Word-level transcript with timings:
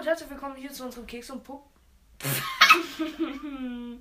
und 0.00 0.06
herzlich 0.06 0.30
willkommen 0.30 0.56
hier 0.56 0.72
zu 0.72 0.84
unserem 0.84 1.06
Keks 1.06 1.30
und 1.30 1.44
Puck. 1.44 1.62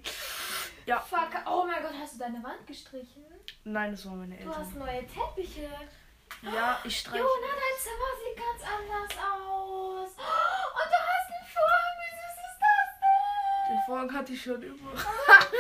ja, 0.86 1.00
Fuck, 1.00 1.30
oh 1.46 1.66
mein 1.66 1.82
Gott, 1.84 1.94
hast 2.00 2.16
du 2.16 2.20
deine 2.20 2.42
Wand 2.44 2.66
gestrichen? 2.66 3.26
nein, 3.66 3.92
das 3.92 4.06
waren 4.06 4.20
meine 4.20 4.38
Du 4.38 4.50
hast 4.50 4.68
Eltern. 4.72 4.80
neue 4.80 5.06
Teppiche. 5.08 5.70
Ja, 6.42 6.80
ich 6.86 7.00
streiche. 7.00 7.18
Jona, 7.18 7.48
dein 7.52 7.78
Zimmer 7.80 8.12
sieht 8.24 8.38
ganz 8.38 8.62
anders 8.64 9.12
aus. 9.26 10.10
Und 10.12 10.18
du 10.18 11.00
hast 11.10 11.32
einen 11.34 11.48
Vorhang. 11.54 11.96
Wie 12.00 12.12
süß 12.16 12.38
ist 12.48 12.60
das 12.62 12.90
denn? 13.02 13.76
Den 13.76 13.82
Vorhang 13.86 14.14
hatte 14.14 14.32
ich 14.34 14.42
schon. 14.42 14.56
Oh 14.56 14.86
Gott. 14.86 15.06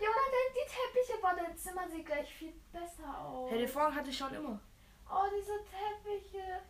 Jona, 0.00 0.24
dein- 0.32 0.54
die 0.54 0.66
Teppiche, 0.66 1.14
boah, 1.20 1.34
dein 1.36 1.56
Zimmer 1.56 1.88
sieht 1.88 2.06
gleich 2.06 2.28
viel 2.34 2.52
besser 2.72 3.18
aus. 3.20 3.50
Hey, 3.50 3.58
den 3.58 3.68
Vorhang 3.68 3.94
hatte 3.94 4.10
ich 4.10 4.18
schon 4.18 4.34
immer. 4.34 4.58
Oh, 5.08 5.24
diese 5.38 5.58
Teppiche. 5.64 6.60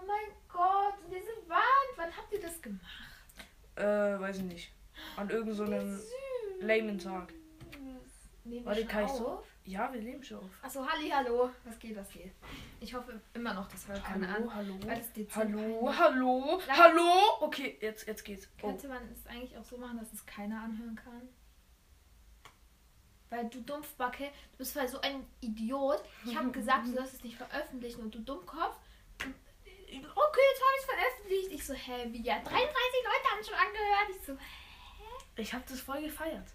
Oh 0.00 0.06
mein 0.06 0.36
Gott. 0.48 0.94
Und 1.04 1.10
diese 1.12 1.48
Wand. 1.48 1.62
Wann 1.96 2.16
habt 2.16 2.32
ihr 2.32 2.40
das 2.40 2.60
gemacht? 2.62 2.82
Äh, 3.76 3.82
weiß 4.20 4.38
ich 4.38 4.44
nicht. 4.44 4.72
An 5.16 5.28
irgendeinem 5.30 5.54
so 5.54 5.64
einem 5.64 6.00
lamen 6.60 6.98
Tag. 6.98 7.32
Nehmen 8.44 8.64
Warte, 8.64 8.86
kann 8.86 9.04
ich 9.04 9.10
so? 9.10 9.28
auf? 9.28 9.44
Ja, 9.64 9.92
wir 9.92 10.00
leben 10.00 10.22
schon 10.24 10.38
auf. 10.38 10.50
Achso, 10.62 10.86
Halli, 10.86 11.10
hallo. 11.10 11.50
Was 11.64 11.78
geht, 11.78 11.94
was 11.94 12.08
geht? 12.10 12.32
Ich 12.80 12.94
hoffe 12.94 13.20
immer 13.34 13.52
noch, 13.52 13.68
das 13.68 13.86
hört 13.86 14.02
keiner 14.02 14.34
an. 14.36 14.54
hallo. 14.54 14.78
Hallo, 15.34 15.92
hallo, 15.98 16.60
Sag- 16.66 16.76
hallo. 16.78 17.10
Okay, 17.40 17.76
jetzt, 17.82 18.06
jetzt 18.06 18.24
geht's. 18.24 18.48
Oh. 18.62 18.68
Könnte 18.68 18.88
man 18.88 19.02
es 19.12 19.26
eigentlich 19.26 19.54
auch 19.58 19.64
so 19.64 19.76
machen, 19.76 19.98
dass 19.98 20.10
es 20.14 20.24
keiner 20.24 20.62
anhören 20.62 20.96
kann? 20.96 21.28
Weil 23.28 23.46
du 23.50 23.60
Dumpfbacke, 23.60 24.24
du 24.52 24.56
bist 24.56 24.72
voll 24.72 24.88
so 24.88 25.02
ein 25.02 25.26
Idiot. 25.42 26.02
Ich 26.24 26.34
habe 26.34 26.50
gesagt, 26.52 26.86
du 26.86 26.92
sollst 26.92 27.12
es 27.14 27.22
nicht 27.24 27.36
veröffentlichen 27.36 28.00
und 28.00 28.14
du 28.14 28.20
Dummkopf. 28.20 28.76
Okay, 29.90 30.40
jetzt 30.52 30.60
habe 30.62 30.74
ich 30.76 30.80
es 30.80 30.84
veröffentlicht. 30.84 31.52
Ich 31.52 31.66
so, 31.66 31.72
hä, 31.74 32.06
wie 32.10 32.22
ja? 32.22 32.34
33 32.38 32.52
Leute 32.52 33.30
haben 33.30 33.44
schon 33.44 33.54
angehört. 33.54 34.10
Ich 34.10 34.26
so, 34.26 34.32
hä? 34.34 35.40
Ich 35.42 35.52
hab 35.54 35.66
das 35.66 35.80
voll 35.80 36.02
gefeiert. 36.02 36.46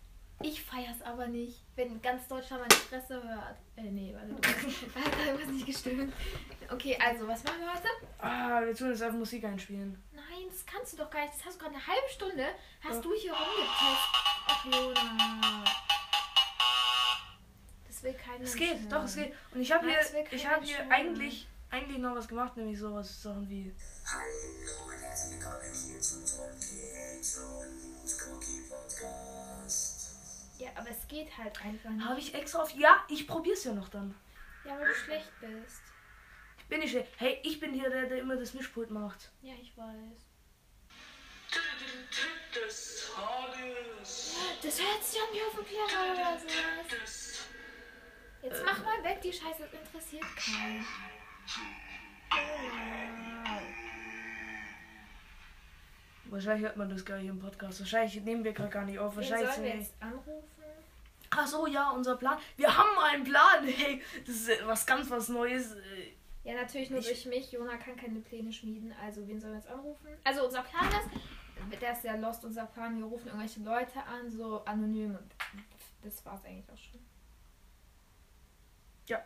Ich 0.41 0.61
feier's 0.61 1.01
aber 1.03 1.27
nicht, 1.27 1.61
wenn 1.75 2.01
ganz 2.01 2.27
Deutschland 2.27 2.61
meine 2.67 2.73
Fresse 2.81 3.23
hört. 3.23 3.55
Äh, 3.77 3.83
nee, 3.83 4.13
warte, 4.13 4.27
du 4.33 4.35
hat 4.99 5.13
da 5.13 5.25
irgendwas 5.25 5.47
nicht 5.49 5.65
gestimmt. 5.65 6.13
Okay, 6.69 6.97
also, 7.01 7.27
was 7.27 7.43
machen 7.43 7.61
wir 7.61 7.71
heute? 7.73 7.87
Ah, 8.19 8.61
wir 8.65 8.75
tun 8.75 8.89
jetzt 8.89 9.01
einfach 9.01 9.17
Musik 9.17 9.43
einspielen. 9.45 10.01
Nein, 10.11 10.47
das 10.49 10.65
kannst 10.65 10.93
du 10.93 10.97
doch 10.97 11.09
gar 11.09 11.21
nicht. 11.21 11.33
Das 11.35 11.45
hast 11.45 11.55
du 11.55 11.59
gerade 11.63 11.75
eine 11.75 11.87
halbe 11.87 12.09
Stunde. 12.09 12.45
Hast 12.83 12.95
Ja. 12.95 13.01
du 13.01 13.13
hier 13.13 13.31
rumgetestet. 13.33 14.09
Ach, 14.47 14.65
Jona. 14.65 15.63
Das 17.87 18.03
will 18.03 18.13
keiner. 18.13 18.43
Es 18.43 18.55
geht, 18.55 18.91
doch, 18.91 19.03
es 19.03 19.15
geht. 19.15 19.33
Und 19.53 19.61
ich 19.61 19.71
habe 19.71 19.87
hier, 19.87 19.99
ich 20.31 20.47
habe 20.47 20.65
hier 20.65 20.91
eigentlich, 20.91 21.47
eigentlich 21.73 21.97
noch 21.97 22.15
was 22.15 22.27
gemacht, 22.27 22.55
nämlich 22.55 22.77
sowas 22.77 23.23
Sachen 23.23 23.49
wie. 23.49 23.73
Hallo 24.05 24.85
und 24.85 25.01
herzlich 25.01 25.39
willkommen 25.39 25.73
hier 25.73 25.99
zu 25.99 26.17
unserem 26.17 26.51
Keks 26.51 27.39
und 27.39 28.05
Cookie 28.27 28.61
Podcast. 28.69 30.11
Ja, 30.59 30.69
aber 30.75 30.91
es 30.91 31.07
geht 31.07 31.35
halt 31.35 31.59
einfach 31.65 31.89
nicht. 31.89 32.05
Habe 32.05 32.19
ich 32.19 32.35
extra 32.35 32.61
auf. 32.61 32.71
Ja, 32.75 33.03
ich 33.09 33.27
probier's 33.27 33.63
ja 33.63 33.73
noch 33.73 33.89
dann. 33.89 34.13
Ja, 34.65 34.79
weil 34.79 34.87
du 34.87 34.93
schlecht 34.93 35.31
bist. 35.41 35.81
Ich 36.59 36.65
bin 36.67 36.79
nicht. 36.79 36.95
Hey, 37.17 37.39
ich 37.41 37.59
bin 37.59 37.73
hier 37.73 37.89
der, 37.89 38.05
der 38.05 38.19
immer 38.19 38.35
das 38.35 38.53
Mischpult 38.53 38.91
macht. 38.91 39.31
Ja, 39.41 39.53
ich 39.59 39.75
weiß. 39.75 40.27
Tipp 41.49 42.63
des 42.63 43.09
Tages. 43.15 44.35
Das 44.61 44.79
hört 44.79 45.03
sich 45.03 45.19
an 45.19 45.27
wie 45.33 45.41
auf 45.41 45.55
dem 45.55 45.65
Piano 45.65 46.13
oder 46.13 46.39
sowas. 46.39 47.47
Jetzt 48.43 48.61
mach 48.63 48.83
mal 48.83 49.03
weg, 49.03 49.21
die 49.21 49.33
Scheiße 49.33 49.63
das 49.63 49.73
interessiert 49.73 50.35
keinen. 50.35 50.85
Wahrscheinlich 56.25 56.63
hört 56.65 56.77
man 56.77 56.89
das 56.89 57.05
gar 57.05 57.17
nicht 57.17 57.27
im 57.27 57.39
Podcast. 57.39 57.79
Wahrscheinlich 57.81 58.19
nehmen 58.21 58.43
wir 58.43 58.53
gerade 58.53 58.69
gar 58.69 58.85
nicht 58.85 58.97
auf. 58.97 59.13
Wen 59.13 59.17
Wahrscheinlich 59.17 59.49
sollen 59.51 59.63
wir 59.65 59.75
jetzt 59.75 59.93
anrufen? 60.01 60.31
Ach 61.29 61.47
so, 61.47 61.67
ja, 61.67 61.89
unser 61.91 62.15
Plan. 62.17 62.37
Wir 62.57 62.75
haben 62.75 62.97
einen 62.99 63.23
Plan. 63.23 63.63
Hey, 63.67 64.01
das 64.25 64.35
ist 64.35 64.49
was 64.65 64.85
ganz 64.85 65.09
was 65.09 65.29
Neues. 65.29 65.75
Ja, 66.43 66.55
natürlich 66.55 66.89
nur 66.89 66.99
Ich- 66.99 67.07
durch 67.07 67.25
mich. 67.25 67.51
Jona 67.51 67.77
kann 67.77 67.95
keine 67.95 68.19
Pläne 68.19 68.51
schmieden. 68.51 68.93
Also, 69.01 69.27
wen 69.27 69.39
sollen 69.39 69.53
wir 69.53 69.59
jetzt 69.59 69.69
anrufen? 69.69 70.07
Also, 70.23 70.45
unser 70.45 70.61
Plan 70.63 70.85
ist, 70.87 71.81
der 71.81 71.91
ist 71.93 72.03
ja 72.03 72.15
lost, 72.15 72.43
unser 72.45 72.65
Plan. 72.65 72.97
Wir 72.97 73.05
rufen 73.05 73.27
irgendwelche 73.27 73.61
Leute 73.61 74.03
an, 74.03 74.29
so 74.29 74.63
anonym. 74.65 75.15
Und 75.15 75.31
das 76.03 76.25
war's 76.25 76.43
eigentlich 76.45 76.69
auch 76.69 76.77
schon. 76.77 76.99
Ja. 79.07 79.23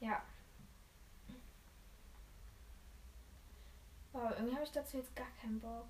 Ja. 0.00 0.22
Irgendwie 4.38 4.54
habe 4.54 4.64
ich 4.64 4.72
dazu 4.72 4.96
jetzt 4.96 5.14
gar 5.16 5.26
keinen 5.40 5.60
Bock. 5.60 5.86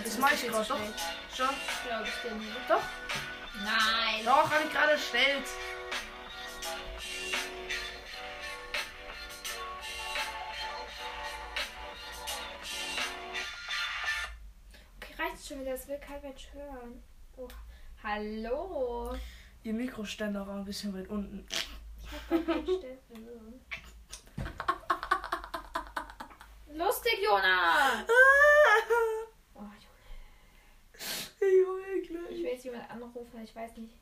Nein, 0.00 0.08
das 0.08 0.18
mache 0.18 0.34
ich 0.34 0.46
gerade 0.46 0.66
doch. 0.66 0.78
Schon. 1.36 1.54
Glaube 1.86 2.06
ich 2.08 2.22
dir 2.22 2.34
nicht. 2.34 2.50
Doch. 2.70 2.80
Nein. 3.62 4.24
Doch, 4.24 4.50
habe 4.50 4.64
ich 4.64 4.72
gerade 4.72 4.92
erstellt. 4.92 5.44
Okay, 14.96 15.14
reicht 15.18 15.46
schon 15.46 15.60
wieder. 15.60 15.72
Das 15.72 15.86
will 15.88 15.98
kein 15.98 16.22
Mensch 16.22 16.48
hören. 16.52 17.02
Oh. 17.36 17.48
Hallo. 18.02 19.16
Ihr 19.62 19.74
Mikroständer 19.74 20.46
war 20.46 20.56
ein 20.56 20.64
bisschen 20.64 20.94
weit 20.94 21.08
unten. 21.08 21.46
Ich 21.50 21.68
hab 22.12 22.30
doch 22.30 22.46
keinen 22.46 22.64
Ständer. 22.64 23.32
Lustig, 26.86 27.18
Jona. 27.22 28.06
Oh, 29.54 29.60
Jona. 29.60 29.70
Ich 31.42 31.66
heul 31.66 32.02
Ich 32.02 32.08
gleich. 32.08 32.42
will 32.42 32.49
jetzt 32.60 32.64
jemand 32.64 32.90
anrufen, 32.90 33.30
aber 33.32 33.42
ich 33.42 33.56
weiß 33.56 33.76
nicht, 33.78 33.94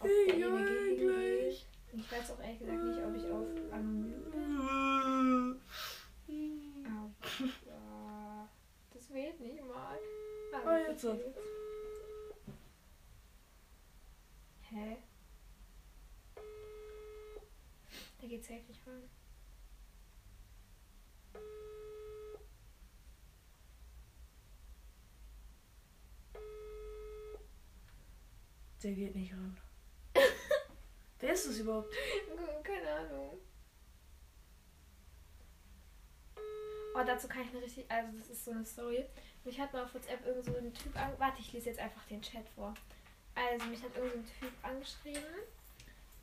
ob 0.00 0.06
Ich 0.06 0.26
derjenige 0.26 0.96
gleich. 0.96 1.66
Weiß 2.10 2.30
auch 2.32 2.40
ehrlich 2.40 2.58
gesagt 2.58 2.82
nicht, 2.82 2.98
ob 2.98 3.14
ich 3.14 3.30
auf 3.30 3.72
anonym 3.72 4.30
bin. 4.30 5.60
Das 8.92 9.12
wählt 9.12 9.38
nicht 9.40 9.62
mal. 9.62 9.98
Ah, 10.52 10.60
Ah, 10.64 10.78
jetzt. 10.78 11.04
Hä? 14.62 14.96
Da 18.20 18.26
geht's 18.26 18.48
nicht 18.68 18.80
ran. 18.86 19.02
Der 28.86 28.94
geht 28.94 29.16
nicht 29.16 29.32
ran. 29.32 29.56
Wer 31.18 31.32
ist 31.32 31.48
das 31.48 31.58
überhaupt? 31.58 31.92
Keine 32.62 32.88
Ahnung. 32.88 33.36
Oh, 36.94 37.02
dazu 37.04 37.26
kann 37.26 37.42
ich 37.42 37.50
eine 37.50 37.62
richtig. 37.62 37.84
Also, 37.90 38.16
das 38.16 38.28
ist 38.30 38.44
so 38.44 38.52
eine 38.52 38.64
Story. 38.64 39.04
Mich 39.44 39.58
hat 39.58 39.72
mal 39.72 39.82
auf 39.82 39.92
WhatsApp 39.92 40.24
irgend 40.24 40.44
so 40.44 40.56
ein 40.56 40.72
Typ 40.72 40.94
an. 40.94 41.10
Warte, 41.18 41.40
ich 41.40 41.52
lese 41.52 41.70
jetzt 41.70 41.80
einfach 41.80 42.04
den 42.04 42.22
Chat 42.22 42.48
vor. 42.50 42.74
Also, 43.34 43.66
mich 43.66 43.82
hat 43.82 43.96
irgend 43.96 44.12
so 44.12 44.18
ein 44.18 44.26
Typ 44.38 44.52
angeschrieben. 44.62 45.34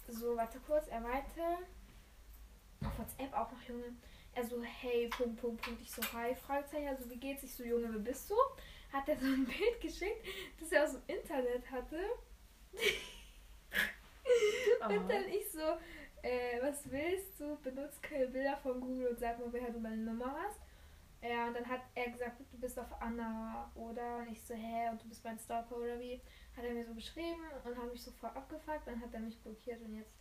So, 0.08 0.38
warte 0.38 0.58
kurz. 0.66 0.88
Er 0.88 1.02
meinte. 1.02 1.42
Auf 2.86 2.98
WhatsApp 2.98 3.34
auch 3.34 3.52
noch, 3.52 3.62
Junge. 3.64 3.94
Er 4.36 4.46
so, 4.46 4.64
hey, 4.64 5.10
Punkt, 5.10 5.42
Punkt, 5.42 5.62
Punkt. 5.62 5.82
Ich 5.82 5.92
so, 5.92 6.02
hi, 6.14 6.34
Fragezeichen. 6.34 6.88
Also, 6.88 7.10
wie 7.10 7.18
geht's? 7.18 7.44
Ich 7.44 7.54
so, 7.54 7.66
Junge, 7.66 7.92
wer 7.92 8.00
bist 8.00 8.30
du? 8.30 8.36
Hat 8.94 9.10
er 9.10 9.18
so 9.18 9.26
ein 9.26 9.46
Bild 9.48 9.82
geschickt, 9.82 10.26
das 10.62 10.72
er 10.72 10.86
aus 10.86 10.94
dem 10.94 11.02
Internet 11.08 11.70
hatte. 11.70 12.00
Und 14.88 15.10
dann 15.10 15.28
ich 15.30 15.50
so, 15.52 15.78
äh, 16.22 16.62
was 16.62 16.90
willst 16.92 17.40
du? 17.40 17.56
Benutzt 17.64 18.02
keine 18.04 18.28
Bilder 18.28 18.58
von 18.58 18.82
Google 18.82 19.08
und 19.08 19.20
sag 19.20 19.40
mal, 19.40 19.52
woher 19.52 19.72
du 19.72 19.80
meine 19.80 19.98
Nummer 19.98 20.36
hast. 20.44 20.60
Ja, 21.22 21.48
und 21.48 21.54
dann 21.54 21.66
hat 21.66 21.82
er 21.96 22.10
gesagt, 22.10 22.42
du 22.52 22.58
bist 22.60 22.78
auf 22.78 23.02
Anna, 23.02 23.72
oder? 23.76 24.18
Und 24.18 24.30
ich 24.30 24.42
so, 24.42 24.54
hä, 24.54 24.90
und 24.92 25.02
du 25.02 25.08
bist 25.08 25.24
mein 25.24 25.40
Stalker, 25.40 25.78
oder 25.78 25.98
wie? 26.00 26.20
Hat 26.58 26.66
er 26.66 26.74
mir 26.74 26.86
so 26.86 26.94
beschrieben 26.94 27.40
und 27.64 27.78
hat 27.78 27.92
mich 27.92 28.04
so 28.04 28.12
voll 28.12 28.30
abgefuckt, 28.32 28.86
dann 28.86 29.00
hat 29.00 29.14
er 29.14 29.22
mich 29.22 29.40
blockiert 29.40 29.82
und 29.82 29.96
jetzt 29.96 30.12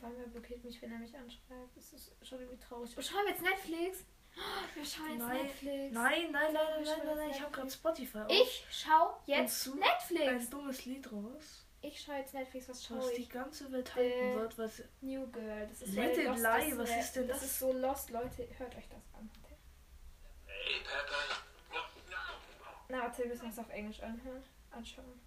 Vor 0.00 0.08
allem 0.08 0.20
er 0.20 0.26
blockiert 0.26 0.64
mich, 0.64 0.82
wenn 0.82 0.90
er 0.92 0.98
mich 0.98 1.16
anschreibt. 1.16 1.76
Das 1.76 1.92
ist 1.92 2.12
schon 2.26 2.40
irgendwie 2.40 2.58
traurig. 2.58 2.92
Oh, 2.98 3.02
schauen 3.02 3.24
wir 3.24 3.30
jetzt 3.32 3.42
Netflix? 3.42 4.04
Oh, 4.36 4.40
Wir 4.74 4.84
schauen 4.84 5.10
jetzt 5.10 5.18
Nein. 5.20 5.42
Netflix. 5.44 5.94
Nein, 5.94 6.32
nein, 6.32 6.34
nein, 6.52 6.52
nein, 6.52 6.82
nein, 6.84 6.98
nein, 7.06 7.16
nein. 7.16 7.30
Ich 7.30 7.40
habe 7.40 7.52
gerade. 7.52 7.70
Spotify 7.70 8.18
auf. 8.18 8.30
Ich 8.30 8.66
schau 8.70 9.16
jetzt 9.26 9.68
Und 9.68 9.78
Netflix. 9.78 10.26
ein 10.28 10.50
dummes 10.50 10.84
Lied 10.86 11.10
raus, 11.12 11.64
Ich 11.86 12.00
schau 12.00 12.12
jetzt 12.14 12.34
Netflix. 12.34 12.68
Was 12.68 12.84
schau 12.84 12.96
was 12.96 13.10
die 13.12 13.22
ich? 13.22 13.30
ganze 13.30 13.70
Welt 13.70 13.88
Äh, 13.96 14.10
halten 14.10 14.40
wird, 14.40 14.58
was 14.58 14.82
New 15.00 15.30
Girl. 15.30 15.68
Das 15.68 15.82
ist 15.82 15.94
Lost, 15.94 16.16
lie, 16.16 16.70
das, 16.70 16.78
was 16.78 16.90
äh, 16.90 17.00
ist 17.00 17.12
denn 17.16 17.28
das? 17.28 17.40
das? 17.40 17.48
ist 17.50 17.58
so 17.60 17.72
lost, 17.72 18.10
Leute. 18.10 18.48
Hört 18.58 18.74
euch 18.76 18.88
das 18.88 19.14
an. 19.14 19.30
Hey, 20.46 20.80
Pepper. 20.80 21.42
Na, 22.88 23.02
warte, 23.02 23.18
wir 23.22 23.26
müssen 23.26 23.46
uns 23.46 23.58
auf 23.58 23.68
Englisch 23.70 24.00
anhören. 24.00 24.42
Anschauen. 24.72 25.20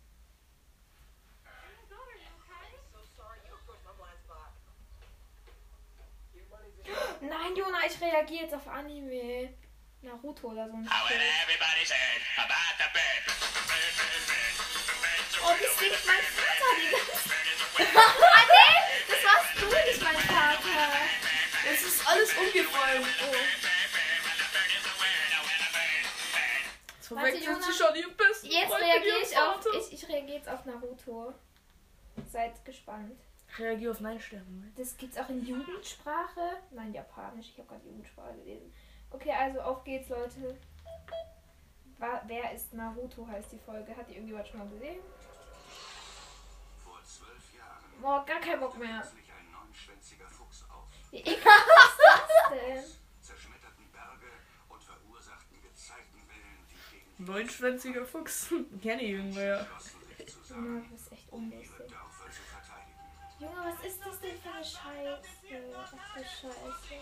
Nein, 7.22 7.56
Jona, 7.56 7.86
ich 7.86 8.02
reagiere 8.02 8.44
jetzt 8.44 8.54
auf 8.54 8.68
Anime. 8.68 9.54
Naruto 10.02 10.48
oder 10.52 10.68
so 10.70 10.76
ein 10.76 10.84
Shit. 10.86 11.20
Oh, 15.50 15.56
wie 15.58 15.66
window, 15.66 15.80
singt 15.80 16.06
mein 16.06 16.22
Vater 16.22 16.70
die 16.78 16.92
ganze 16.94 17.14
window. 17.26 18.00
Ah, 18.30 18.46
nee! 18.54 18.76
Das 19.08 19.22
warst 19.26 19.50
du 19.58 19.66
nicht, 19.66 20.04
mein 20.04 20.18
Vater. 20.18 20.80
Es 21.72 21.82
ist 21.82 22.08
alles 22.08 22.34
umgefallen. 22.34 23.04
Oh. 23.24 23.36
Jetzt 26.98 27.12
Warte, 27.12 27.38
Jonas. 27.38 27.66
sie 27.66 27.74
schon 27.74 27.96
ihr 27.96 28.10
besten 28.16 28.48
Jetzt 28.48 28.68
Freund 28.68 28.84
reagiere 28.84 29.18
ich 29.24 29.38
auf. 29.38 29.66
Ich, 29.74 29.94
ich 29.94 30.10
reagiere 30.10 30.38
jetzt 30.38 30.50
auf 30.50 30.66
Naruto. 30.66 31.34
Seid 32.32 32.64
gespannt. 32.64 33.20
Reagier 33.58 33.90
auf 33.90 34.00
Nein 34.02 34.20
sterben. 34.20 34.72
Das 34.78 34.96
gibt's 34.98 35.18
auch 35.18 35.30
in 35.30 35.44
Jugendsprache. 35.44 36.58
Nein, 36.70 36.94
Japanisch. 36.94 37.48
Ich 37.50 37.58
habe 37.58 37.70
gerade 37.70 37.86
Jugendsprache 37.88 38.36
gelesen. 38.44 38.72
Okay, 39.10 39.32
also 39.32 39.62
auf 39.62 39.84
geht's, 39.84 40.10
Leute. 40.10 40.56
Wer 42.28 42.54
ist 42.54 42.74
Naruto 42.74 43.28
heißt 43.28 43.52
die 43.52 43.58
Folge. 43.58 43.98
Hat 43.98 44.08
die 44.08 44.14
irgendjemand 44.14 44.48
schon 44.48 44.60
mal 44.60 44.70
gesehen? 44.70 45.00
Boah, 48.02 48.26
gar 48.26 48.40
kein 48.40 48.60
Bock 48.60 48.78
mehr. 48.78 49.04
Wie 51.12 51.18
ekelhaft 51.18 51.70
ist 51.90 52.00
das 52.06 52.50
denn? 52.52 52.84
zerschmetterten 53.20 53.92
Berge 53.92 54.28
und 54.70 54.84
verursachten 54.84 55.62
Gezeitenwellen, 55.62 56.68
die 56.70 56.96
gegen 56.96 57.16
die 57.18 57.24
Neunschwänziger 57.24 58.06
Fuchs. 58.06 58.54
Kenne 58.82 59.02
ich 59.02 59.10
irgendwo, 59.12 59.40
ja. 59.40 59.58
entschlossen, 59.60 60.00
sich 60.00 60.50
Junge, 60.50 60.82
du 60.82 60.90
bist 60.90 61.12
echt 61.12 61.32
um 61.32 61.52
verteidigen. 61.52 63.00
Junge, 63.40 63.56
was 63.66 63.86
ist 63.86 64.06
das 64.06 64.20
denn 64.20 64.38
für 64.40 64.52
eine 64.52 64.64
Scheiße? 64.64 65.22
Was 65.74 65.90
für 65.90 66.48
Scheiße? 66.48 66.96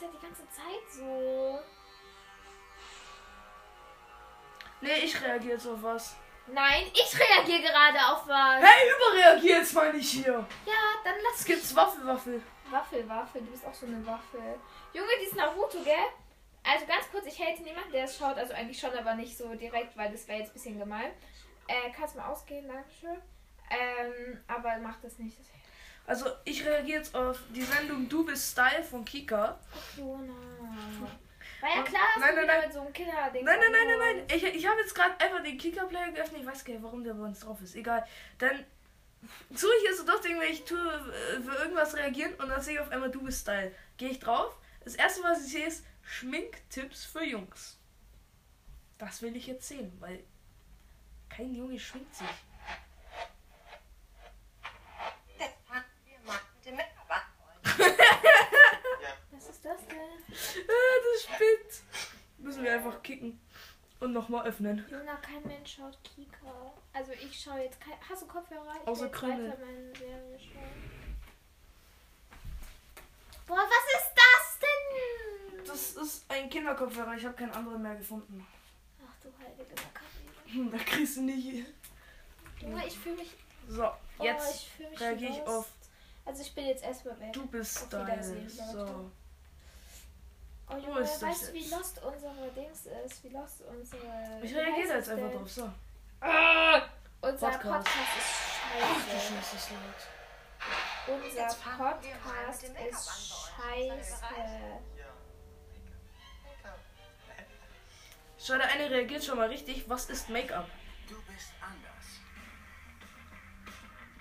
Ist 0.00 0.06
ja 0.06 0.18
die 0.18 0.26
ganze 0.26 0.48
Zeit 0.48 0.90
so. 0.90 1.58
Nee, 4.80 5.04
ich 5.04 5.20
reagiere 5.20 5.54
jetzt 5.54 5.66
auf 5.66 5.82
was. 5.82 6.16
Nein, 6.46 6.84
ich 6.92 7.18
reagiere 7.18 7.60
gerade 7.60 7.98
auf 7.98 8.26
was. 8.26 8.62
Hey, 8.62 8.90
überreagier 8.96 9.56
jetzt 9.56 9.74
mal 9.74 9.92
nicht 9.92 10.10
hier. 10.10 10.46
Ja, 10.64 11.02
dann 11.04 11.14
lass 11.22 11.40
Es 11.40 11.44
gibt's 11.44 11.76
Waffelwaffel. 11.76 12.42
Waffel, 12.70 13.06
Waffel, 13.08 13.42
du 13.42 13.50
bist 13.50 13.66
auch 13.66 13.74
so 13.74 13.86
eine 13.86 14.04
Waffel. 14.06 14.58
Junge, 14.94 15.10
dieses 15.20 15.34
Naruto, 15.34 15.82
gell? 15.82 15.94
Also 16.62 16.86
ganz 16.86 17.10
kurz, 17.10 17.26
ich 17.26 17.38
hate 17.38 17.62
niemanden, 17.62 17.92
der 17.92 18.04
es 18.04 18.16
schaut, 18.16 18.36
also 18.36 18.54
eigentlich 18.54 18.78
schon, 18.78 18.96
aber 18.96 19.14
nicht 19.14 19.36
so 19.36 19.54
direkt, 19.54 19.96
weil 19.96 20.10
das 20.12 20.26
wäre 20.28 20.38
jetzt 20.38 20.50
ein 20.50 20.54
bisschen 20.54 20.78
gemein. 20.78 21.10
Äh, 21.66 21.90
kannst 21.94 22.16
mal 22.16 22.30
ausgehen, 22.30 22.66
Dankeschön. 22.68 23.20
Ähm, 23.70 24.42
aber 24.48 24.78
mach 24.82 24.98
das 25.02 25.18
nicht. 25.18 25.38
Das 25.38 25.46
Also, 26.06 26.26
ich 26.44 26.64
reagiere 26.66 26.98
jetzt 26.98 27.14
auf 27.14 27.38
die 27.54 27.62
Sendung 27.62 28.08
Du 28.08 28.24
bist 28.24 28.52
Style 28.52 28.82
von 28.82 29.04
Kika. 29.04 29.58
Jona. 29.96 30.32
War 31.60 31.68
ja 31.68 31.82
klar, 31.82 32.02
dass 32.14 32.20
nein, 32.24 32.30
du 32.30 32.36
nein, 32.36 32.44
wieder 32.44 32.46
nein. 32.46 32.64
mit 32.64 32.72
so 32.72 32.80
einem 32.80 32.92
Killer-Ding 32.92 33.44
Nein, 33.44 33.58
nein, 33.60 33.72
nein, 33.72 33.98
nein, 33.98 34.16
nein. 34.16 34.26
Ich, 34.34 34.42
ich 34.42 34.66
habe 34.66 34.80
jetzt 34.80 34.94
gerade 34.94 35.20
einfach 35.20 35.42
den 35.42 35.58
Kicker-Player 35.58 36.12
geöffnet. 36.12 36.40
Ich 36.40 36.46
weiß 36.46 36.64
gar 36.64 36.72
nicht, 36.74 36.82
warum 36.82 37.04
der 37.04 37.14
bei 37.14 37.24
uns 37.24 37.40
drauf 37.40 37.60
ist. 37.60 37.76
Egal. 37.76 38.06
Dann 38.38 38.64
suche 39.50 39.72
ich 39.78 39.84
jetzt 39.84 39.98
so 39.98 40.06
das 40.06 40.22
Ding, 40.22 40.40
wenn 40.40 40.50
ich 40.50 40.64
tue, 40.64 40.78
äh, 40.78 41.40
für 41.42 41.54
irgendwas 41.62 41.94
reagieren 41.94 42.34
und 42.36 42.48
dann 42.48 42.60
sehe 42.62 42.74
ich 42.74 42.80
auf 42.80 42.90
einmal 42.90 43.10
Du 43.10 43.22
bist 43.22 43.42
Style. 43.42 43.74
Gehe 43.98 44.08
ich 44.08 44.18
drauf. 44.18 44.56
Das 44.84 44.94
erste, 44.94 45.22
was 45.22 45.44
ich 45.44 45.52
sehe, 45.52 45.66
ist 45.66 45.84
Schminktipps 46.02 47.04
für 47.04 47.22
Jungs. 47.22 47.78
Das 48.96 49.20
will 49.22 49.36
ich 49.36 49.46
jetzt 49.46 49.68
sehen, 49.68 49.92
weil 50.00 50.24
kein 51.28 51.54
Junge 51.54 51.78
schminkt 51.78 52.14
sich. 52.14 52.26
Das 55.38 55.48
fanden 55.66 55.84
wir 56.06 56.18
mal 56.26 56.40
mit 56.56 56.64
dem 56.64 56.76
Mitarbeiter. 56.76 57.24
Was 59.32 59.48
ist 59.48 59.64
das 59.64 59.80
denn? 59.86 60.66
Ah, 60.68 60.96
das 61.12 61.22
spinnt. 61.22 61.82
Müssen 62.38 62.62
wir 62.64 62.72
einfach 62.74 63.02
kicken 63.02 63.40
und 64.00 64.12
nochmal 64.12 64.46
öffnen. 64.46 64.84
Jona, 64.90 65.16
kein 65.16 65.42
Mensch 65.46 65.76
schaut 65.76 65.98
Kika. 66.04 66.72
Also 66.92 67.12
ich 67.12 67.38
schaue 67.40 67.60
jetzt 67.60 67.80
kein... 67.80 67.94
Hast 68.08 68.22
du 68.22 68.26
Kopfhörer? 68.26 68.74
Ich 68.82 68.88
Außer 68.88 69.08
Krümel. 69.08 69.56
Boah, 73.46 73.56
was 73.58 74.02
ist 74.02 74.12
das 74.14 74.58
denn? 74.60 75.64
Das 75.64 75.92
ist 75.92 76.30
ein 76.30 76.48
Kinderkopfhörer. 76.48 77.14
Ich 77.16 77.24
habe 77.24 77.34
keinen 77.34 77.52
anderen 77.52 77.82
mehr 77.82 77.96
gefunden. 77.96 78.46
Ach 79.04 79.14
du 79.22 79.28
heilige 79.44 79.70
Makaroni. 79.74 80.52
Hm, 80.52 80.70
Da 80.70 80.78
kriegst 80.78 81.16
du 81.16 81.22
nicht. 81.22 81.66
Junge, 82.60 82.86
ich 82.86 82.98
fühle 82.98 83.16
mich... 83.16 83.36
So, 83.68 83.90
Oh, 84.18 84.24
jetzt 84.24 84.66
ich 84.78 84.88
mich 84.90 85.00
reagiere 85.00 85.32
ich 85.32 85.42
auf 85.42 85.66
Also 86.24 86.42
ich 86.42 86.54
bin 86.54 86.66
jetzt 86.66 86.84
erstmal 86.84 87.18
weg. 87.20 87.32
Du 87.32 87.46
bist. 87.46 87.86
Wiedersehen, 87.92 88.48
So. 88.48 89.10
Oh 90.68 90.74
Wo 90.74 90.78
Junge, 90.78 91.00
ist 91.00 91.14
das 91.14 91.22
weißt 91.22 91.48
du, 91.48 91.52
wie 91.54 91.68
lost 91.68 92.02
unsere 92.02 92.50
Dings 92.54 92.86
ist? 92.86 93.24
Wie 93.24 93.28
lost 93.30 93.62
unsere... 93.62 94.40
Ich 94.40 94.54
reagiere 94.54 94.88
da 94.88 94.94
jetzt 94.96 95.08
einfach 95.08 95.32
drauf. 95.32 95.50
So. 95.50 95.62
Unser 97.22 97.48
Podcast. 97.50 97.62
Podcast, 97.62 97.88
Ach, 98.80 98.94
du 98.94 99.16
ist 99.16 99.20
scheiße. 99.20 99.34
Scheiße, 99.34 99.56
ist 99.56 99.70
laut. 99.70 100.00
Unser 101.08 101.40
Jetzt 101.40 101.64
Podcast 101.64 102.62
ist 102.62 103.08
scheiße. 103.46 104.34
Schau, 108.38 108.56
der 108.56 108.68
eine 108.68 108.90
reagiert 108.90 109.24
schon 109.24 109.36
mal 109.36 109.48
richtig. 109.48 109.88
Was 109.88 110.08
ist 110.08 110.30
Make-up? 110.30 110.66
Du 111.08 111.16
bist 111.22 111.52
anders. 111.60 112.06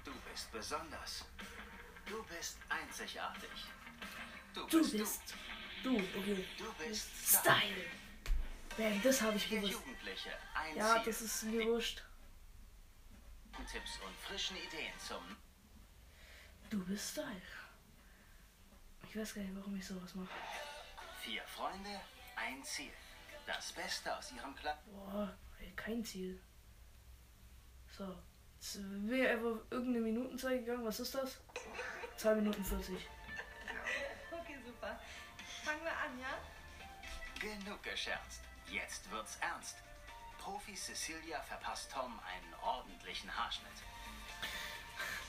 Du 0.03 0.11
bist 0.29 0.51
besonders. 0.51 1.25
Du 2.09 2.23
bist 2.23 2.57
einzigartig. 2.67 3.49
Du 4.53 4.65
Du 4.67 4.79
bist 4.79 4.97
bist. 4.97 5.21
Du, 5.83 5.95
okay. 5.95 6.45
du. 6.57 6.73
Bist 6.73 7.09
Style. 7.23 7.85
Bam, 8.75 9.01
das 9.03 9.21
habe 9.21 9.37
ich 9.37 9.49
gewusst. 9.49 9.79
Ja, 10.75 11.03
das 11.03 11.21
ist 11.21 11.43
mir 11.43 11.65
wurscht. 11.65 12.03
Tipps 13.71 13.99
und 13.99 14.15
frischen 14.15 14.57
Ideen 14.57 14.93
zum 14.97 15.37
Du 16.69 16.83
bist 16.85 17.11
Style. 17.11 17.41
Ich 19.07 19.15
weiß 19.15 19.35
gar 19.35 19.41
nicht, 19.41 19.55
warum 19.55 19.75
ich 19.75 19.85
sowas 19.85 20.15
mache. 20.15 20.29
Vier 21.21 21.43
Freunde, 21.43 22.01
ein 22.35 22.63
Ziel. 22.63 22.91
Das 23.45 23.73
Beste 23.73 24.15
aus 24.15 24.31
ihrem 24.31 24.55
Club. 24.55 24.77
Boah, 24.91 25.37
ey, 25.59 25.71
kein 25.75 26.03
Ziel. 26.03 26.41
So. 27.95 28.15
Jetzt 28.59 28.73
bin 28.73 29.13
ich 29.13 29.27
einfach 29.27 29.57
irgendeine 29.69 30.01
Minutenzahl 30.01 30.59
gegangen. 30.59 30.83
Was 30.83 30.99
ist 30.99 31.15
das? 31.15 31.39
2 32.19 32.35
Minuten 32.35 32.65
40. 32.65 32.95
Okay, 34.29 34.57
super. 34.65 34.99
Fangen 35.63 35.83
wir 35.83 35.91
an, 35.91 36.19
ja? 36.19 36.37
Genug 37.39 37.81
gescherzt. 37.81 38.41
Jetzt 38.69 39.09
wird's 39.09 39.37
ernst. 39.39 39.77
Profi 40.37 40.75
Cecilia 40.75 41.41
verpasst 41.43 41.89
Tom 41.93 42.19
einen 42.19 42.53
ordentlichen 42.61 43.33
Haarschnitt. 43.33 43.71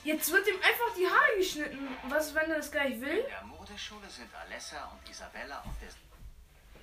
Jetzt 0.03 0.31
wird 0.33 0.45
ihm 0.47 0.55
einfach 0.55 0.95
die 0.97 1.07
Haare 1.07 1.37
geschnitten. 1.37 1.97
Was, 2.09 2.27
ist, 2.27 2.35
wenn 2.35 2.51
er 2.51 2.57
das 2.57 2.71
gleich 2.71 2.99
will? 2.99 3.19
In 3.19 3.29
der 3.29 3.43
Modeschule 3.43 4.09
sind 4.09 4.33
Alessa 4.35 4.85
und 4.87 5.09
Isabella 5.09 5.59
auf 5.61 5.77
der 5.79 5.89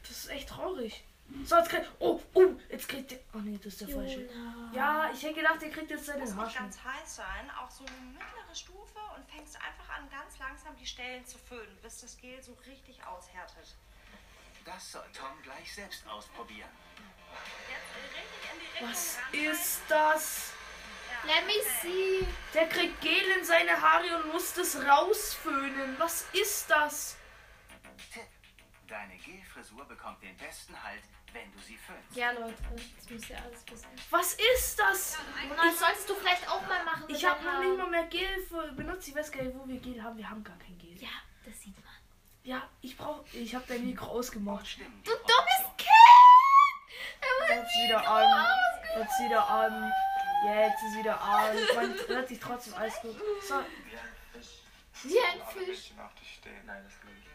Das 0.00 0.10
ist 0.10 0.30
echt 0.30 0.48
traurig. 0.48 1.04
So, 1.44 1.56
jetzt 1.56 1.68
kriegt. 1.68 1.90
Oh, 1.99 2.20
oh, 2.35 2.47
jetzt 2.70 2.88
kriegt 2.88 3.11
der. 3.11 3.18
Oh 3.35 3.38
nee, 3.38 3.58
das 3.62 3.75
ist 3.75 3.80
der 3.82 3.88
falsche. 3.88 4.20
Jona. 4.26 4.73
Ja, 4.75 5.11
ich 5.12 5.23
hätte 5.23 5.35
gedacht, 5.35 5.61
der 5.61 5.70
kriegt 5.70 5.90
jetzt 5.90 6.06
Muss 6.06 6.06
seinen 6.06 6.37
Haarschnitt. 6.37 6.62
ganz 6.62 6.78
heiß 6.85 7.16
sein, 7.16 7.50
auch 7.61 7.70
so 7.70 7.85
eine 7.85 7.97
mittlere 8.12 8.54
Stufe 8.54 8.99
und 9.14 9.25
fängst 9.30 9.56
einfach 9.56 9.97
an, 9.97 10.08
ganz 10.11 10.38
langsam 10.38 10.75
die 10.76 10.87
Stellen 10.87 11.25
zu 11.26 11.38
föhnen, 11.38 11.76
bis 11.82 12.00
das 12.00 12.16
Gel 12.16 12.42
so 12.42 12.56
richtig 12.66 13.04
aushärtet. 13.04 13.76
Das 14.64 14.92
soll 14.92 15.04
Tom 15.12 15.40
gleich 15.42 15.75
selbst 15.75 16.06
ausprobieren. 16.08 16.68
Jetzt 17.68 18.16
richtig 18.16 18.50
in 18.52 18.61
die 18.61 18.85
Richtung 18.85 18.88
Was 18.90 19.18
ist 19.32 19.80
das? 19.88 20.52
Let 21.25 21.47
me 21.47 21.61
see. 21.82 22.26
Der 22.54 22.68
kriegt 22.68 23.00
Gel 23.00 23.30
in 23.38 23.44
seine 23.44 23.80
Haare 23.80 24.23
und 24.23 24.32
muss 24.32 24.54
das 24.54 24.76
rausföhnen. 24.76 25.97
Was 25.99 26.26
ist 26.32 26.70
das? 26.70 27.16
Deine 28.88 29.16
Gelfrisur 29.18 29.85
bekommt 29.85 30.23
den 30.23 30.35
besten 30.38 30.75
Halt, 30.83 31.02
wenn 31.35 31.52
du 31.52 31.59
sie 31.59 31.76
föhnst. 31.76 32.16
Ja, 32.16 32.30
Leute, 32.33 32.54
das 32.97 33.11
müsst 33.11 33.28
ihr 33.28 33.37
alles 33.42 33.62
wissen. 33.71 33.87
Was 34.09 34.33
ist 34.33 34.78
das? 34.78 35.18
Jonas, 35.47 35.78
solltest 35.78 36.09
du 36.09 36.14
vielleicht 36.14 36.49
auch 36.49 36.66
mal 36.66 36.83
machen. 36.85 37.04
Ich 37.09 37.23
habe 37.23 37.45
noch 37.45 37.59
nicht 37.61 37.76
mal 37.76 37.90
mehr 37.90 38.07
Gel 38.07 38.42
für 38.49 38.73
benutzt. 38.73 39.07
Ich 39.09 39.14
weiß 39.14 39.30
gar 39.30 39.42
nicht, 39.42 39.54
wo 39.59 39.68
wir 39.68 39.78
Gel 39.78 40.02
haben. 40.02 40.16
Wir 40.16 40.28
haben 40.30 40.42
gar 40.42 40.57
kein 40.59 40.78
Gel. 40.78 40.97
Ja, 40.97 41.11
das 41.45 41.61
sieht 41.61 41.76
man. 41.85 41.92
Ja, 42.45 42.66
ich 42.80 42.97
brauche. 42.97 43.25
Ich 43.37 43.54
habe 43.54 43.64
dein 43.68 43.85
Mikro 43.85 44.07
ausgemacht. 44.07 44.66
Stimmen 44.66 45.02
die 45.02 45.11
Du 45.11 45.14
dummes. 45.16 45.76
Kind! 45.76 45.88
Jetzt 47.50 47.75
wieder 47.85 48.09
an. 48.09 48.47
Jetzt 48.97 49.21
wieder 49.21 49.49
an. 49.50 49.92
Jetzt 50.47 50.83
ist 50.83 50.97
wieder 50.99 51.21
an. 51.21 51.57
Man 51.75 51.95
hört 52.09 52.28
sich 52.28 52.40
trotzdem 52.40 52.73
alles 52.75 52.95
gut. 53.02 53.16
So, 53.47 53.54
Wie 53.85 53.97
ein 53.99 54.09
Fisch. 54.33 54.62
Wie 55.02 55.18
ein 55.21 55.40
Fisch. 55.52 55.66
bisschen 55.66 56.00
auf 56.00 56.14
dich 56.14 56.37
stehen. 56.37 56.64
Nein, 56.64 56.83
das 56.85 56.99
glaube 57.00 57.16
ich 57.18 57.25
nicht. 57.25 57.27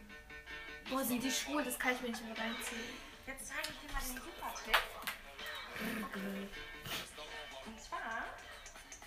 Boah, 0.89 1.03
sind 1.03 1.23
die 1.23 1.31
schwul, 1.31 1.63
das 1.63 1.79
kann 1.79 1.93
ich 1.93 2.01
mir 2.01 2.09
nicht 2.09 2.23
mehr 2.25 2.37
reinziehen. 2.37 2.97
Jetzt 3.25 3.47
zeige 3.47 3.69
ich 3.69 3.79
dir 3.79 3.91
mal 3.93 4.01
den 4.01 4.17
Super-Tipp. 4.21 4.77
Und 7.65 7.81
zwar 7.81 8.25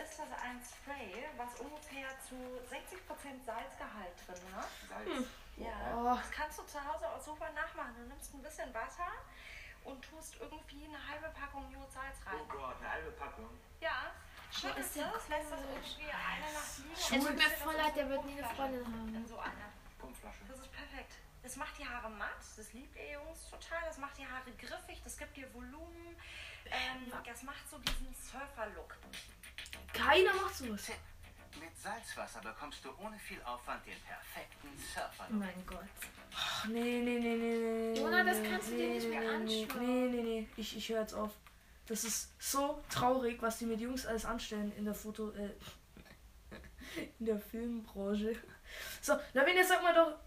ist 0.03 0.19
das 0.19 0.33
ein 0.43 0.61
Spray, 0.65 1.29
was 1.37 1.61
ungefähr 1.61 2.09
zu 2.27 2.35
60% 2.35 3.45
Salzgehalt 3.45 4.17
drin 4.27 4.55
hat. 4.55 4.69
Salz. 4.89 5.29
Ja. 5.57 5.95
Oh. 5.95 6.17
Das 6.17 6.31
kannst 6.31 6.59
du 6.59 6.65
zu 6.65 6.79
Hause 6.85 7.09
auch 7.09 7.21
super 7.21 7.51
nachmachen. 7.53 7.95
Du 7.97 8.03
nimmst 8.09 8.35
ein 8.35 8.43
bisschen 8.43 8.73
Wasser 8.75 9.13
und 9.85 10.03
tust 10.03 10.37
irgendwie 10.41 10.85
eine 10.87 10.99
halbe 11.09 11.29
Packung 11.39 11.71
Jodsalz 11.71 12.17
rein. 12.27 12.41
Oh 12.41 12.47
Gott, 12.49 12.77
eine 12.81 12.91
halbe 12.91 13.11
Packung. 13.13 13.49
Ja. 13.81 14.13
Schüttest 14.51 14.91
ist 14.91 14.97
ja 14.97 15.13
es, 15.17 15.29
lässt 15.29 15.53
das 15.53 15.61
irgendwie 15.61 16.11
eine 16.11 16.53
Nacht 16.53 16.79
liegen. 16.79 16.93
Es 16.95 17.09
tut 17.09 17.37
mir 17.37 17.51
voll 17.57 17.75
das 17.75 17.83
leid, 17.85 17.97
der 17.97 18.09
wird 18.09 18.25
nie 18.25 18.43
eine. 18.43 18.55
Freundin 18.55 18.85
haben. 18.87 19.15
In 19.15 19.27
so 19.27 19.39
einer. 19.39 19.69
Pumpflasche. 19.99 20.45
Das 20.49 20.59
ist 20.59 20.73
perfekt. 20.73 21.13
Das 21.47 21.55
macht 21.55 21.79
die 21.79 21.87
Haare 21.87 22.11
matt, 22.11 22.43
das 22.57 22.73
liebt 22.73 22.97
ihr 22.97 23.13
Jungs 23.13 23.49
total. 23.49 23.79
Das 23.87 23.99
macht 23.99 24.19
die 24.19 24.27
Haare 24.27 24.51
griffig, 24.59 25.01
das 25.05 25.17
gibt 25.17 25.37
dir 25.37 25.47
Volumen. 25.55 26.17
Ähm, 26.65 27.13
das 27.25 27.45
macht 27.45 27.71
so 27.71 27.79
diesen 27.79 28.13
Surfer-Look. 28.13 28.97
keiner 29.93 30.35
macht 30.35 30.57
sowas. 30.57 30.87
Tipp. 30.87 30.97
Mit 31.61 31.79
Salzwasser 31.79 32.41
bekommst 32.41 32.85
du 32.85 32.89
ohne 32.99 33.17
viel 33.21 33.41
Aufwand 33.45 33.87
den 33.87 33.95
perfekten 34.01 34.77
surfer 34.77 35.29
Oh 35.31 35.35
mein 35.35 35.67
Gott. 35.67 35.87
Ach, 36.35 36.65
nee, 36.67 37.01
nee, 37.01 37.21
nee, 37.21 37.37
nee, 37.37 37.59
nee. 37.59 38.01
Jona, 38.01 38.25
das 38.25 38.39
nee, 38.39 38.51
kannst 38.51 38.69
du 38.71 38.75
nee, 38.75 38.79
dir 38.79 38.95
nicht 38.95 39.09
nee, 39.09 39.21
mehr 39.21 39.39
nee, 39.39 39.63
anschauen. 39.63 39.87
Nee, 39.87 40.09
nee, 40.09 40.23
nee. 40.23 40.49
Ich, 40.57 40.77
ich 40.77 40.89
höre 40.89 41.03
jetzt 41.03 41.15
auf. 41.15 41.31
Das 41.87 42.03
ist 42.03 42.33
so 42.43 42.83
traurig, 42.91 43.41
was 43.41 43.59
die 43.59 43.67
mit 43.67 43.81
Jungs 43.81 44.05
alles 44.05 44.25
anstellen 44.25 44.73
in 44.77 44.85
der 44.85 44.95
Foto. 44.95 45.31
Äh, 45.31 45.51
in 47.21 47.27
der 47.27 47.39
Filmbranche. 47.39 48.35
So, 49.01 49.17
Lavinia, 49.33 49.63
sag 49.63 49.81
mal 49.81 49.95
doch. 49.95 50.26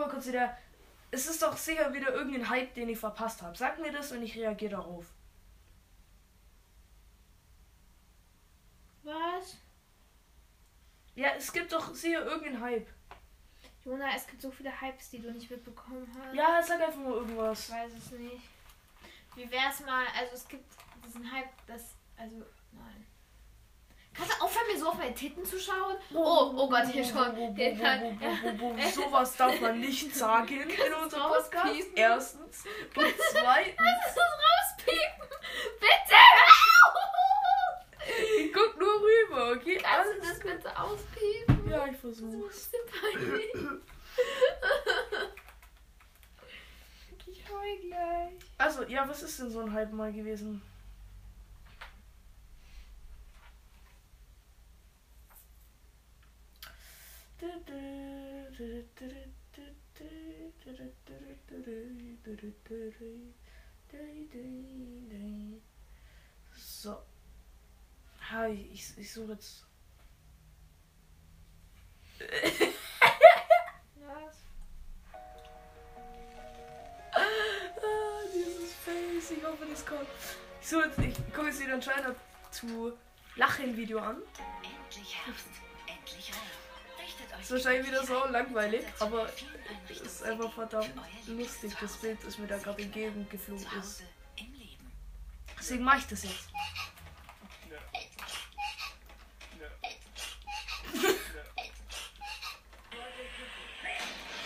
Mal 0.00 0.08
kurz 0.08 0.26
wieder. 0.26 0.56
Es 1.10 1.26
ist 1.26 1.42
doch 1.42 1.56
sicher 1.56 1.92
wieder 1.92 2.12
irgendein 2.12 2.48
Hype, 2.48 2.74
den 2.74 2.88
ich 2.88 2.98
verpasst 2.98 3.42
habe. 3.42 3.56
Sag 3.56 3.78
mir 3.78 3.92
das 3.92 4.12
und 4.12 4.22
ich 4.22 4.36
reagiere 4.36 4.72
darauf. 4.72 5.06
Was? 9.02 9.58
Ja, 11.14 11.30
es 11.36 11.52
gibt 11.52 11.72
doch 11.72 11.94
sicher 11.94 12.24
irgendeinen 12.24 12.60
Hype. 12.60 12.88
Jona, 13.84 14.14
es 14.14 14.26
gibt 14.26 14.40
so 14.40 14.50
viele 14.50 14.70
Hypes, 14.80 15.10
die 15.10 15.20
du 15.20 15.30
nicht 15.32 15.50
mitbekommen 15.50 16.08
hast. 16.18 16.34
Ja, 16.34 16.62
sag 16.62 16.80
einfach 16.80 16.98
mal 17.00 17.10
Ich 17.10 17.16
irgendwas. 17.16 17.70
weiß 17.70 17.92
es 17.92 18.10
nicht. 18.12 18.42
Wie 19.34 19.50
wär's 19.50 19.80
mal, 19.80 20.06
also 20.16 20.34
es 20.34 20.46
gibt 20.46 20.64
diesen 21.04 21.30
Hype, 21.30 21.50
das, 21.66 21.94
also, 22.16 22.36
nein. 22.72 23.06
Kannst 24.14 24.30
du 24.32 24.44
aufhören, 24.44 24.66
mir 24.70 24.78
so 24.78 24.88
auf 24.88 24.98
meine 24.98 25.14
Titten 25.14 25.44
zu 25.44 25.58
schauen? 25.58 25.96
Oh, 26.12 26.52
oh 26.56 26.68
Gott, 26.68 26.86
hier 26.88 27.04
schon. 27.04 27.34
Sowas 28.94 29.36
darf 29.36 29.58
man 29.60 29.80
nicht 29.80 30.14
sagen 30.14 30.60
in 30.60 30.92
unserem 31.02 31.22
Podcast. 31.32 31.74
Erstens. 31.94 32.64
Und 32.94 33.14
zweitens. 33.30 33.76
Kannst 33.76 34.16
du 34.16 34.20
das 34.20 34.38
rauspiepen? 34.44 35.28
Bitte! 35.80 36.20
Ich 38.38 38.52
guck 38.52 38.78
nur 38.78 39.00
rüber, 39.00 39.52
okay? 39.56 39.78
Kannst 39.82 40.12
du 40.14 40.20
das 40.20 40.40
gut. 40.40 40.52
bitte 40.52 40.78
auspiepen? 40.78 41.70
Ja, 41.70 41.86
ich 41.86 41.92
Das 41.92 42.00
versuch's. 42.00 42.56
ist 42.56 42.74
peinlich. 43.00 43.52
Ich 47.26 47.44
heul 47.48 47.78
gleich. 47.88 48.32
Also, 48.58 48.82
ja, 48.84 49.08
was 49.08 49.22
ist 49.22 49.38
denn 49.38 49.50
so 49.50 49.60
ein 49.60 49.72
Hype 49.72 49.92
mal 49.92 50.12
gewesen? 50.12 50.60
So. 66.54 67.02
Ha, 68.30 68.46
ich, 68.46 68.96
ich, 68.96 69.12
suche 69.12 69.32
jetzt. 69.32 69.66
Was? 73.96 74.36
Ah, 77.12 77.20
dieses 78.32 78.72
Face, 78.74 79.30
ich 79.36 79.44
hoffe, 79.44 79.66
das 79.68 79.84
kommt. 79.84 80.06
Ich, 80.60 80.68
suche 80.68 80.86
jetzt, 80.86 80.98
ich 80.98 81.34
gucke 81.34 81.48
jetzt 81.48 81.60
wieder 81.60 81.74
ein 81.74 81.82
China 81.82 82.14
to 82.52 82.96
Lachen 83.36 83.76
Video 83.76 83.98
an. 83.98 84.22
Endlich 84.62 85.16
Herbst, 85.24 85.48
endlich 85.86 86.28
Regen. 86.28 86.61
Ist 87.42 87.50
wahrscheinlich 87.50 87.88
wieder 87.88 88.06
so 88.06 88.24
langweilig, 88.26 88.84
aber 89.00 89.28
es 89.90 90.00
ist 90.00 90.22
einfach 90.22 90.52
verdammt 90.52 90.92
lustig, 91.26 91.72
das 91.80 91.96
Bild, 91.96 92.16
das 92.24 92.38
mir 92.38 92.46
da 92.46 92.56
gerade 92.56 92.80
entgegengeflogen 92.82 93.66
ist. 93.80 94.04
Deswegen 95.58 95.82
mache 95.82 95.98
ich 95.98 96.06
das 96.06 96.22
jetzt. 96.22 96.48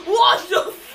What 0.07 0.49
the 0.49 0.86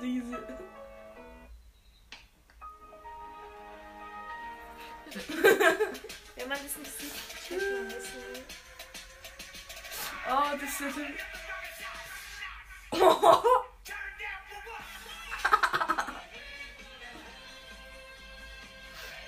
diese? 0.00 0.38
Wenn 6.36 6.48
man 6.48 6.58
das 6.62 6.76
nicht 6.76 6.98
sieht, 6.98 7.12
checkt 7.48 7.72
man 7.72 7.86
nicht. 7.88 8.08
Oh, 10.30 10.56
das 10.60 10.70
ist 10.70 10.80
natürlich. 10.80 11.20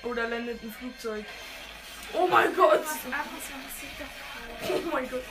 Oder 0.04 0.28
landet 0.28 0.62
ein 0.62 0.72
Flugzeug. 0.72 1.24
Oh 2.12 2.26
mein 2.26 2.54
Gott! 2.54 2.84
Oh 4.68 4.80
mein 4.92 5.08
Gott! 5.08 5.24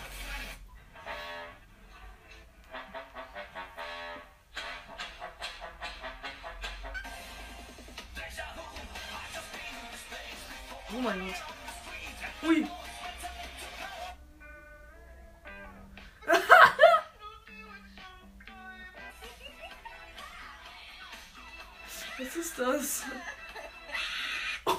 Oh 11.02 11.04
mein 11.04 11.20
Gott. 11.20 11.36
Ui. 12.44 12.68
Was 22.20 22.36
ist 22.36 22.60
das? 22.60 23.04
Oh. 24.64 24.78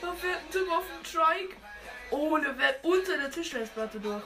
Da 0.00 0.14
fährt 0.14 0.40
ein 0.40 0.50
Typ 0.50 0.72
auf 0.72 0.84
dem 0.86 1.04
Trike. 1.04 1.54
Oh, 2.10 2.38
der 2.38 2.54
fährt 2.54 2.82
unter 2.82 3.18
der 3.18 3.30
Tischlerplatte 3.30 4.00
durch. 4.00 4.24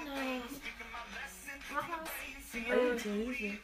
So 0.00 0.08
nice. 0.08 0.60
Mach 1.72 1.88
mal 1.88 1.98
was. 2.00 2.70
Alter, 2.70 3.10
Hilfe. 3.10 3.58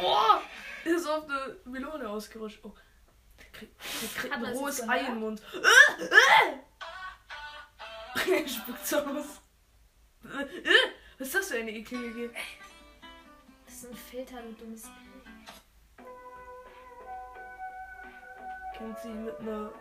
Oh! 0.00 0.40
Ist 0.84 1.06
auf 1.06 1.24
eine 1.28 1.56
Melone 1.64 2.08
ausgerutscht. 2.08 2.60
Oh. 2.62 2.72
Der 3.38 3.46
kriegt, 3.52 3.74
der 4.02 4.08
kriegt 4.20 4.34
ein 4.34 4.44
rohes 4.44 4.88
Ei 4.88 5.00
im 5.00 5.20
Mund. 5.20 5.42
Er 8.14 8.46
spuckt's 8.46 8.92
aus. 8.92 9.40
Was 10.22 11.28
ist 11.28 11.34
das 11.34 11.48
für 11.48 11.56
eine 11.56 11.70
eklige? 11.70 12.30
Das 13.64 13.74
ist 13.74 13.86
ein 13.86 13.96
Filter, 13.96 14.42
du 14.42 14.52
dummes 14.52 14.82
Kind. 14.82 15.22
Schwingt 18.76 18.98
sich 18.98 19.12
mit 19.12 19.38
einer 19.40 19.72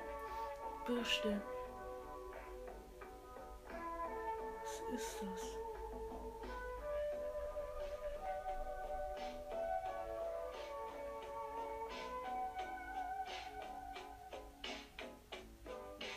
Bürste. 0.85 1.41
Ist 4.93 5.17
das? 5.21 5.61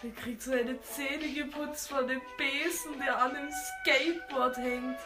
Der 0.03 0.13
kriegt 0.13 0.43
seine 0.43 0.79
Zähne 0.83 1.33
geputzt 1.33 1.89
von 1.89 2.07
dem 2.07 2.21
Besen, 2.37 2.99
der 3.01 3.23
an 3.23 3.35
dem 3.35 3.49
Skateboard 3.51 4.57
hängt. 4.59 4.99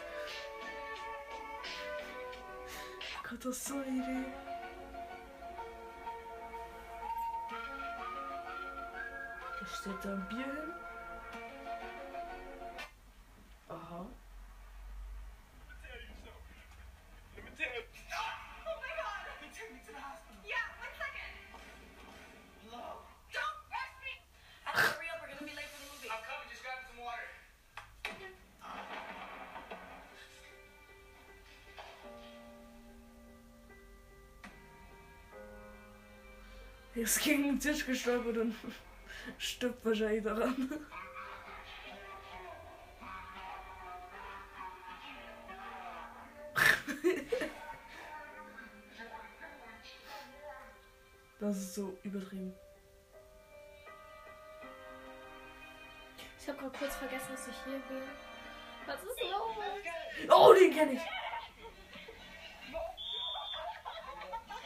Gott, 3.29 3.45
das 3.45 3.57
ist 3.57 3.67
so 3.67 3.75
eine 3.75 3.85
Idee. 3.85 4.25
Da 9.59 9.65
steht 9.65 10.03
da 10.03 10.09
ein 10.09 10.27
Bier 10.27 10.43
hin. 10.43 10.88
Er 36.99 37.03
ist 37.03 37.23
gegen 37.23 37.43
den 37.43 37.57
Tisch 37.57 37.85
gestolpert 37.85 38.35
und 38.35 38.53
stirbt 39.37 39.85
wahrscheinlich 39.85 40.21
daran. 40.21 40.69
Das 51.39 51.55
ist 51.55 51.75
so 51.75 51.97
übertrieben. 52.03 52.53
Ich 56.37 56.49
habe 56.49 56.57
gerade 56.57 56.77
kurz 56.77 56.95
vergessen, 56.97 57.27
dass 57.31 57.47
ich 57.47 57.55
hier 57.63 57.79
bin. 57.79 58.03
Was 58.85 59.01
ist 59.01 59.21
los? 59.21 59.55
Oh, 60.29 60.53
den 60.53 60.73
kenne 60.73 60.91
ich. 60.91 61.01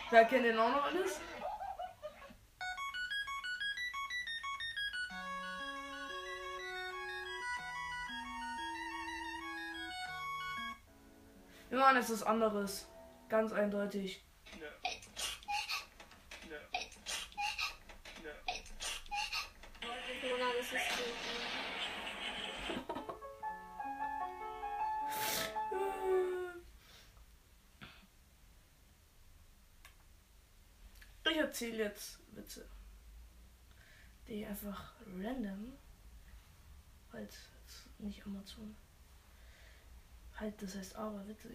Wer 0.09 0.25
kennt 0.25 0.45
den 0.45 0.57
auch 0.57 0.69
noch 0.69 0.85
alles? 0.85 1.21
Machen 11.83 11.97
jetzt 11.97 12.11
was 12.11 12.23
anderes. 12.23 12.87
Ganz 13.27 13.51
eindeutig. 13.51 14.23
Ist. 14.53 14.73
Ich 31.29 31.37
erzähle 31.37 31.83
jetzt 31.83 32.19
Witze. 32.33 32.65
Die 34.29 34.45
einfach 34.45 34.93
random. 35.05 35.73
Halt, 37.11 37.37
jetzt 37.59 37.99
nicht 37.99 38.25
Amazon. 38.25 38.73
Halt, 40.43 40.61
das 40.61 40.75
heißt 40.75 40.95
aber 40.97 41.25
Witze. 41.25 41.47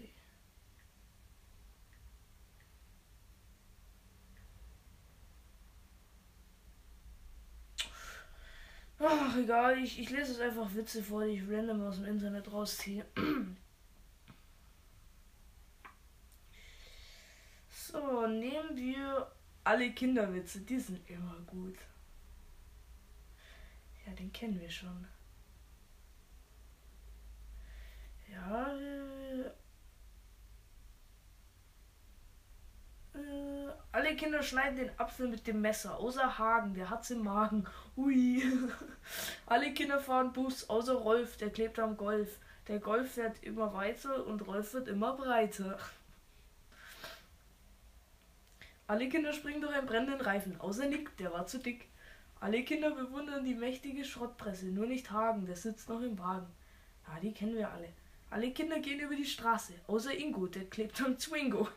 Ach, 8.98 9.36
egal, 9.36 9.76
ich, 9.78 10.00
ich 10.00 10.08
lese 10.08 10.32
jetzt 10.32 10.40
einfach 10.40 10.74
Witze 10.74 11.04
vor, 11.04 11.26
die 11.26 11.32
ich 11.32 11.42
random 11.42 11.82
aus 11.82 11.96
dem 11.96 12.06
Internet 12.06 12.50
rausziehe. 12.50 13.04
So, 17.70 18.26
nehmen 18.26 18.76
wir 18.76 19.32
alle 19.64 19.90
Kinderwitze, 19.92 20.60
die 20.60 20.78
sind 20.78 21.08
immer 21.08 21.36
gut. 21.46 21.76
Ja, 24.06 24.12
den 24.12 24.30
kennen 24.30 24.60
wir 24.60 24.70
schon. 24.70 25.06
Ja, 28.32 28.76
äh, 28.76 29.40
äh, 33.18 33.72
alle 33.92 34.16
Kinder 34.16 34.42
schneiden 34.42 34.76
den 34.76 34.98
Apfel 34.98 35.28
mit 35.28 35.46
dem 35.46 35.60
Messer, 35.60 35.98
außer 35.98 36.38
Hagen, 36.38 36.74
der 36.74 36.90
hat's 36.90 37.10
im 37.10 37.24
Magen. 37.24 37.66
Ui. 37.96 38.42
alle 39.46 39.72
Kinder 39.72 40.00
fahren 40.00 40.32
Bus, 40.32 40.68
außer 40.68 40.94
Rolf, 40.94 41.36
der 41.36 41.50
klebt 41.50 41.78
am 41.78 41.96
Golf. 41.96 42.38
Der 42.68 42.78
Golf 42.80 43.12
fährt 43.14 43.42
immer 43.42 43.72
weiter 43.72 44.26
und 44.26 44.46
Rolf 44.46 44.74
wird 44.74 44.88
immer 44.88 45.14
breiter. 45.16 45.78
Alle 48.86 49.08
Kinder 49.08 49.32
springen 49.32 49.60
durch 49.60 49.74
einen 49.74 49.86
brennenden 49.86 50.20
Reifen, 50.20 50.60
außer 50.60 50.86
Nick, 50.86 51.16
der 51.18 51.32
war 51.32 51.46
zu 51.46 51.58
dick. 51.58 51.88
Alle 52.40 52.62
Kinder 52.62 52.90
bewundern 52.90 53.44
die 53.44 53.54
mächtige 53.54 54.04
Schrottpresse, 54.04 54.66
nur 54.66 54.86
nicht 54.86 55.10
Hagen, 55.10 55.46
der 55.46 55.56
sitzt 55.56 55.88
noch 55.88 56.00
im 56.00 56.18
Wagen. 56.18 56.46
Ja, 57.06 57.18
die 57.20 57.32
kennen 57.32 57.56
wir 57.56 57.70
alle. 57.70 57.88
Alle 58.30 58.52
Kinder 58.52 58.78
gehen 58.80 59.00
über 59.00 59.16
die 59.16 59.24
Straße, 59.24 59.74
außer 59.86 60.14
Ingo, 60.14 60.46
der 60.46 60.66
klebt 60.66 61.00
am 61.02 61.18
Zwingo. 61.18 61.68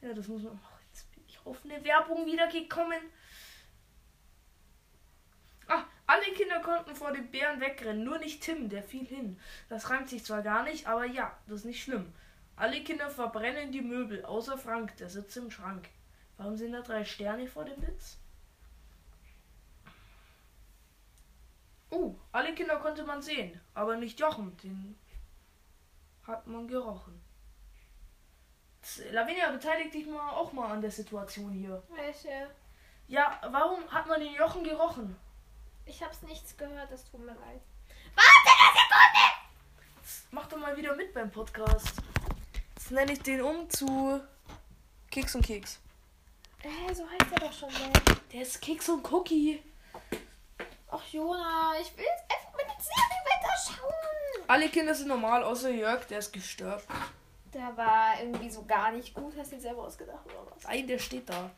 Ja, 0.00 0.14
das 0.14 0.28
muss 0.28 0.42
man. 0.42 0.58
Ach, 0.64 0.80
jetzt 0.88 1.10
bin 1.12 1.22
ich 1.28 1.38
auf 1.44 1.58
eine 1.64 1.84
Werbung 1.84 2.24
wieder 2.24 2.48
gekommen. 2.48 3.00
Ah, 5.68 5.84
alle 6.06 6.32
Kinder 6.32 6.60
konnten 6.60 6.96
vor 6.96 7.12
dem 7.12 7.30
Bären 7.30 7.60
wegrennen, 7.60 8.02
nur 8.02 8.18
nicht 8.18 8.42
Tim, 8.42 8.68
der 8.68 8.82
fiel 8.82 9.06
hin. 9.06 9.38
Das 9.68 9.90
reimt 9.90 10.08
sich 10.08 10.24
zwar 10.24 10.42
gar 10.42 10.64
nicht, 10.64 10.86
aber 10.86 11.04
ja, 11.04 11.36
das 11.46 11.60
ist 11.60 11.66
nicht 11.66 11.82
schlimm. 11.82 12.12
Alle 12.56 12.82
Kinder 12.82 13.10
verbrennen 13.10 13.72
die 13.72 13.82
Möbel, 13.82 14.24
außer 14.24 14.58
Frank, 14.58 14.96
der 14.96 15.10
sitzt 15.10 15.36
im 15.36 15.50
Schrank. 15.50 15.88
Warum 16.38 16.56
sind 16.56 16.72
da 16.72 16.80
drei 16.80 17.04
Sterne 17.04 17.46
vor 17.46 17.64
dem 17.64 17.80
Witz? 17.86 18.16
Oh, 21.90 22.14
alle 22.32 22.54
Kinder 22.54 22.76
konnte 22.76 23.04
man 23.04 23.20
sehen, 23.20 23.60
aber 23.74 23.96
nicht 23.96 24.18
Jochen, 24.18 24.56
den 24.58 24.96
hat 26.30 26.46
man 26.46 26.66
gerochen. 26.68 27.20
Lavinia, 29.10 29.50
beteilig 29.50 29.90
dich 29.92 30.06
mal 30.06 30.30
auch 30.30 30.52
mal 30.52 30.70
an 30.72 30.80
der 30.80 30.90
Situation 30.90 31.52
hier. 31.52 31.82
Welche? 31.90 32.50
Ja, 33.08 33.38
warum 33.50 33.90
hat 33.90 34.06
man 34.06 34.20
den 34.20 34.34
Jochen 34.34 34.64
gerochen? 34.64 35.16
Ich 35.84 36.02
hab's 36.02 36.22
nichts 36.22 36.56
gehört, 36.56 36.90
das 36.90 37.04
tut 37.10 37.20
mir 37.20 37.34
leid. 37.34 37.60
Mach 40.30 40.46
doch 40.46 40.58
mal 40.58 40.76
wieder 40.76 40.94
mit 40.94 41.12
beim 41.12 41.30
Podcast. 41.30 42.00
Jetzt 42.76 42.90
nenne 42.92 43.12
ich 43.12 43.20
den 43.20 43.42
um 43.42 43.68
zu 43.68 44.20
Keks 45.10 45.34
und 45.34 45.44
Keks. 45.44 45.80
Hä, 46.62 46.94
so 46.94 47.04
heißt 47.08 47.32
er 47.32 47.40
doch 47.40 47.52
schon 47.52 47.72
mal. 47.72 47.90
Der 48.32 48.42
ist 48.42 48.60
Keks 48.60 48.88
und 48.88 49.10
Cookie. 49.10 49.62
Ach, 50.88 51.04
Jona, 51.10 51.72
ich 51.80 51.96
will 51.96 52.04
jetzt 52.04 52.30
einfach 52.30 52.52
mit 52.56 52.66
der 52.66 52.80
Serie 52.80 53.20
weiterschauen. 53.24 53.99
Alle 54.50 54.68
Kinder 54.68 54.92
sind 54.96 55.06
normal, 55.06 55.44
außer 55.44 55.70
Jörg, 55.70 56.06
der 56.06 56.18
ist 56.18 56.32
gestört. 56.32 56.82
Der 57.54 57.76
war 57.76 58.20
irgendwie 58.20 58.50
so 58.50 58.64
gar 58.64 58.90
nicht 58.90 59.14
gut. 59.14 59.32
Hast 59.38 59.52
du 59.52 59.54
dir 59.54 59.62
selber 59.62 59.84
ausgedacht 59.84 60.26
oder 60.26 60.44
was? 60.50 60.64
Nein, 60.64 60.88
der 60.88 60.98
steht 60.98 61.28
da. 61.28 61.52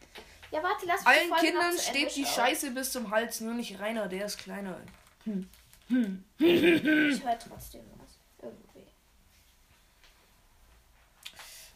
Ja, 0.51 0.63
warte, 0.63 0.85
lass 0.85 1.07
Allen 1.07 1.31
Folge 1.31 1.47
Kindern 1.47 1.79
steht 1.79 2.15
die. 2.15 2.27
Scheiße 2.27 2.71
bis 2.73 2.93
zum 2.93 3.11
Hals, 3.11 3.41
nur 3.41 3.55
nicht 3.55 3.81
Rainer, 3.81 4.09
der 4.09 4.27
ist 4.27 4.37
kleiner. 4.37 4.79
Ich 5.25 5.35
höre 5.89 7.39
trotzdem 7.39 7.81
was. 7.97 8.19
Irgendwie. 8.43 8.87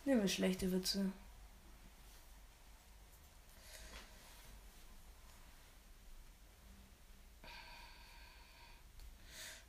Nehmen 0.05 0.21
wir 0.21 0.29
schlechte 0.29 0.71
Witze. 0.71 1.11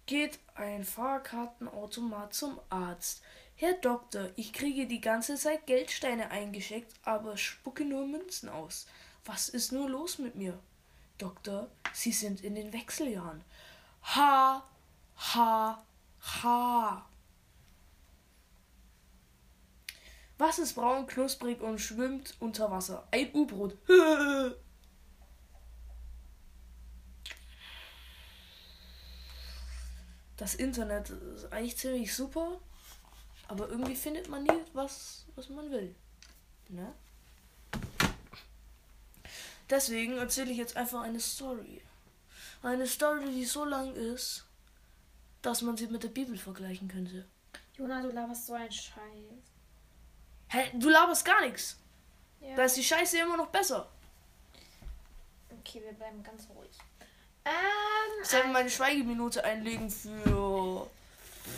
Geht 0.08 0.39
ein 0.56 0.86
Fahrkartenautomat 0.86 2.34
zum 2.34 2.62
Arzt. 2.70 3.22
Herr 3.56 3.74
Doktor, 3.74 4.30
ich 4.38 4.54
kriege 4.54 4.88
die 4.88 5.02
ganze 5.02 5.36
Zeit 5.36 5.67
Geldsteine 5.67 6.32
eingeschickt, 6.32 6.93
aber 7.04 7.36
spucke 7.36 7.84
nur 7.84 8.08
Münzen 8.08 8.48
aus. 8.48 8.88
Was 9.26 9.50
ist 9.50 9.74
nur 9.74 9.89
los 9.89 10.17
mit 10.17 10.36
mir? 10.36 10.58
Doktor, 11.17 11.70
Sie 11.91 12.13
sind 12.13 12.41
in 12.41 12.56
den 12.56 12.72
Wechseljahren. 12.72 13.43
Ha, 14.15 14.63
ha, 15.17 15.86
ha. 16.22 17.10
Was 20.38 20.58
ist 20.58 20.76
braun, 20.76 21.06
knusprig 21.06 21.60
und 21.60 21.82
schwimmt 21.82 22.38
unter 22.39 22.72
Wasser? 22.72 23.06
Ein 23.12 23.34
U-Boot. 23.34 23.78
das 30.38 30.56
Internet 30.56 31.10
ist 31.10 31.52
eigentlich 31.52 31.78
ziemlich 31.78 32.15
super, 32.15 32.60
aber 33.47 33.69
irgendwie 33.69 33.95
findet 33.95 34.30
man 34.30 34.43
nie 34.43 34.62
was, 34.73 35.26
was 35.36 35.50
man 35.50 35.71
will. 35.71 35.95
Ne? 36.69 36.93
Deswegen 39.69 40.17
erzähle 40.17 40.52
ich 40.52 40.58
jetzt 40.58 40.78
einfach 40.78 41.02
eine 41.02 41.19
Story. 41.19 41.82
Eine 42.63 42.88
Story, 42.88 43.32
die 43.34 43.45
so 43.45 43.65
lang 43.65 43.93
ist, 43.93 44.45
dass 45.41 45.62
man 45.62 45.76
sie 45.76 45.88
mit 45.88 46.04
der 46.04 46.10
Bibel 46.10 46.38
vergleichen 46.38 46.88
könnte. 46.88 47.26
Jona, 47.78 48.02
du 48.02 48.12
laberst 48.12 48.47
so 48.47 48.54
ein 48.54 48.71
Scheiß. 48.71 48.95
Hä, 50.50 50.71
du 50.73 50.89
laberst 50.89 51.26
gar 51.26 51.41
nichts. 51.41 51.78
Ja. 52.39 52.56
Da 52.56 52.63
ist 52.63 52.78
die 52.78 52.84
Scheiße 52.84 53.17
immer 53.19 53.38
noch 53.38 53.47
besser. 53.47 53.89
Okay, 55.60 55.82
wir 55.84 55.93
bleiben 55.93 56.23
ganz 56.23 56.47
ruhig. 56.50 56.71
Ähm, 57.48 58.22
Ich 58.22 58.28
soll 58.30 58.44
meine 58.48 58.70
Schweigeminute 58.70 59.44
einlegen 59.44 59.90
für 59.90 60.88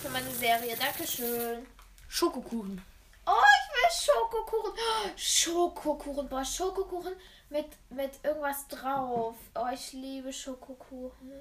für 0.02 0.10
meine 0.10 0.32
Serie. 0.32 0.78
Dankeschön. 0.78 1.66
Schokokuchen. 2.08 2.82
Oh, 3.26 3.32
ich 3.32 3.76
will 3.76 4.14
Schokokuchen. 4.14 4.74
Schokokuchen. 5.18 6.30
Boah, 6.30 6.46
Schokokuchen 6.46 7.14
mit, 7.50 7.68
mit 7.90 8.12
irgendwas 8.24 8.68
drauf. 8.68 9.36
Oh, 9.56 9.68
ich 9.74 9.92
liebe 9.94 10.32
Schokokuchen. 10.32 11.32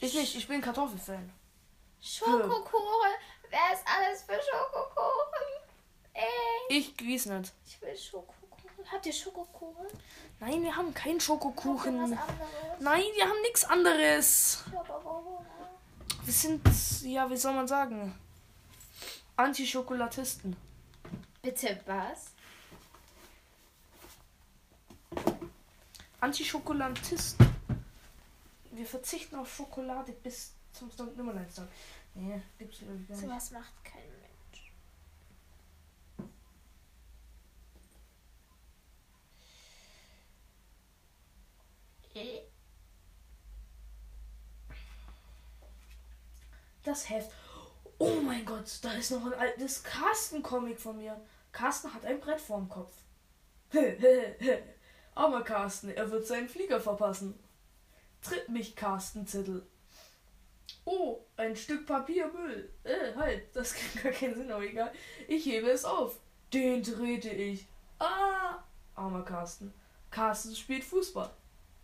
Ich 0.00 0.14
nicht, 0.14 0.34
ich 0.36 0.48
bin 0.48 0.60
Kartoffelfan. 0.60 1.30
Schokokuchen. 2.00 3.10
Wer 3.50 3.74
ist 3.74 3.84
alles 3.86 4.22
für 4.22 4.40
Schokokuchen? 4.40 5.46
Ey, 6.14 6.24
Ich 6.68 6.96
gewiss 6.96 7.26
nicht. 7.26 7.52
ich 7.66 7.80
will 7.82 7.96
Schokokuchen. 7.96 8.39
Habt 8.92 9.06
ihr 9.06 9.12
Schokokuchen? 9.12 9.86
Nein, 10.40 10.62
wir 10.62 10.74
haben 10.76 10.92
keinen 10.94 11.20
Schokokuchen. 11.20 12.18
Nein, 12.80 13.02
wir 13.14 13.24
haben 13.28 13.40
nichts 13.42 13.64
anderes. 13.64 14.64
Wir 16.24 16.32
sind, 16.32 16.62
ja, 17.02 17.30
wie 17.30 17.36
soll 17.36 17.52
man 17.54 17.68
sagen? 17.68 18.18
Antischokolatisten. 19.36 20.56
Bitte 21.42 21.80
was? 21.86 22.32
Antischokolatisten. 26.20 27.48
Wir 28.72 28.86
verzichten 28.86 29.36
auf 29.36 29.54
Schokolade 29.54 30.12
bis 30.12 30.52
zum 30.72 30.90
St. 30.90 31.16
Nimmerleinstag. 31.16 31.68
Nee, 32.14 32.40
gibt's 32.58 32.80
ich 32.82 32.86
gar 33.08 33.16
So 33.16 33.26
nicht. 33.26 33.36
was 33.36 33.50
macht 33.52 33.84
kein 33.84 34.02
Mensch. 34.20 34.72
Äh, 42.14 42.40
Das 47.00 47.08
Heft. 47.08 47.30
Oh 47.96 48.20
mein 48.22 48.44
Gott, 48.44 48.78
da 48.82 48.92
ist 48.92 49.10
noch 49.10 49.24
ein 49.24 49.32
altes 49.32 49.82
Carsten-Comic 49.82 50.78
von 50.78 50.98
mir. 50.98 51.18
Carsten 51.50 51.94
hat 51.94 52.04
ein 52.04 52.20
Brett 52.20 52.40
vorm 52.40 52.68
Kopf. 52.68 52.92
Armer 55.14 55.42
Carsten, 55.42 55.88
er 55.88 56.10
wird 56.10 56.26
seinen 56.26 56.48
Flieger 56.48 56.78
verpassen. 56.78 57.38
Tritt 58.20 58.50
mich, 58.50 58.76
Carsten-Zettel. 58.76 59.66
Oh, 60.84 61.24
ein 61.38 61.56
Stück 61.56 61.86
Papiermüll. 61.86 62.70
Äh, 62.84 63.14
halt, 63.16 63.56
das 63.56 63.74
kann 63.94 64.02
gar 64.02 64.12
keinen 64.12 64.34
Sinn, 64.34 64.52
aber 64.52 64.64
egal. 64.64 64.92
Ich 65.26 65.46
hebe 65.46 65.70
es 65.70 65.86
auf. 65.86 66.20
Den 66.52 66.82
trete 66.82 67.30
ich. 67.30 67.66
Ah, 67.98 68.62
armer 68.94 69.24
Carsten. 69.24 69.72
Carsten 70.10 70.54
spielt 70.54 70.84
Fußball. 70.84 71.30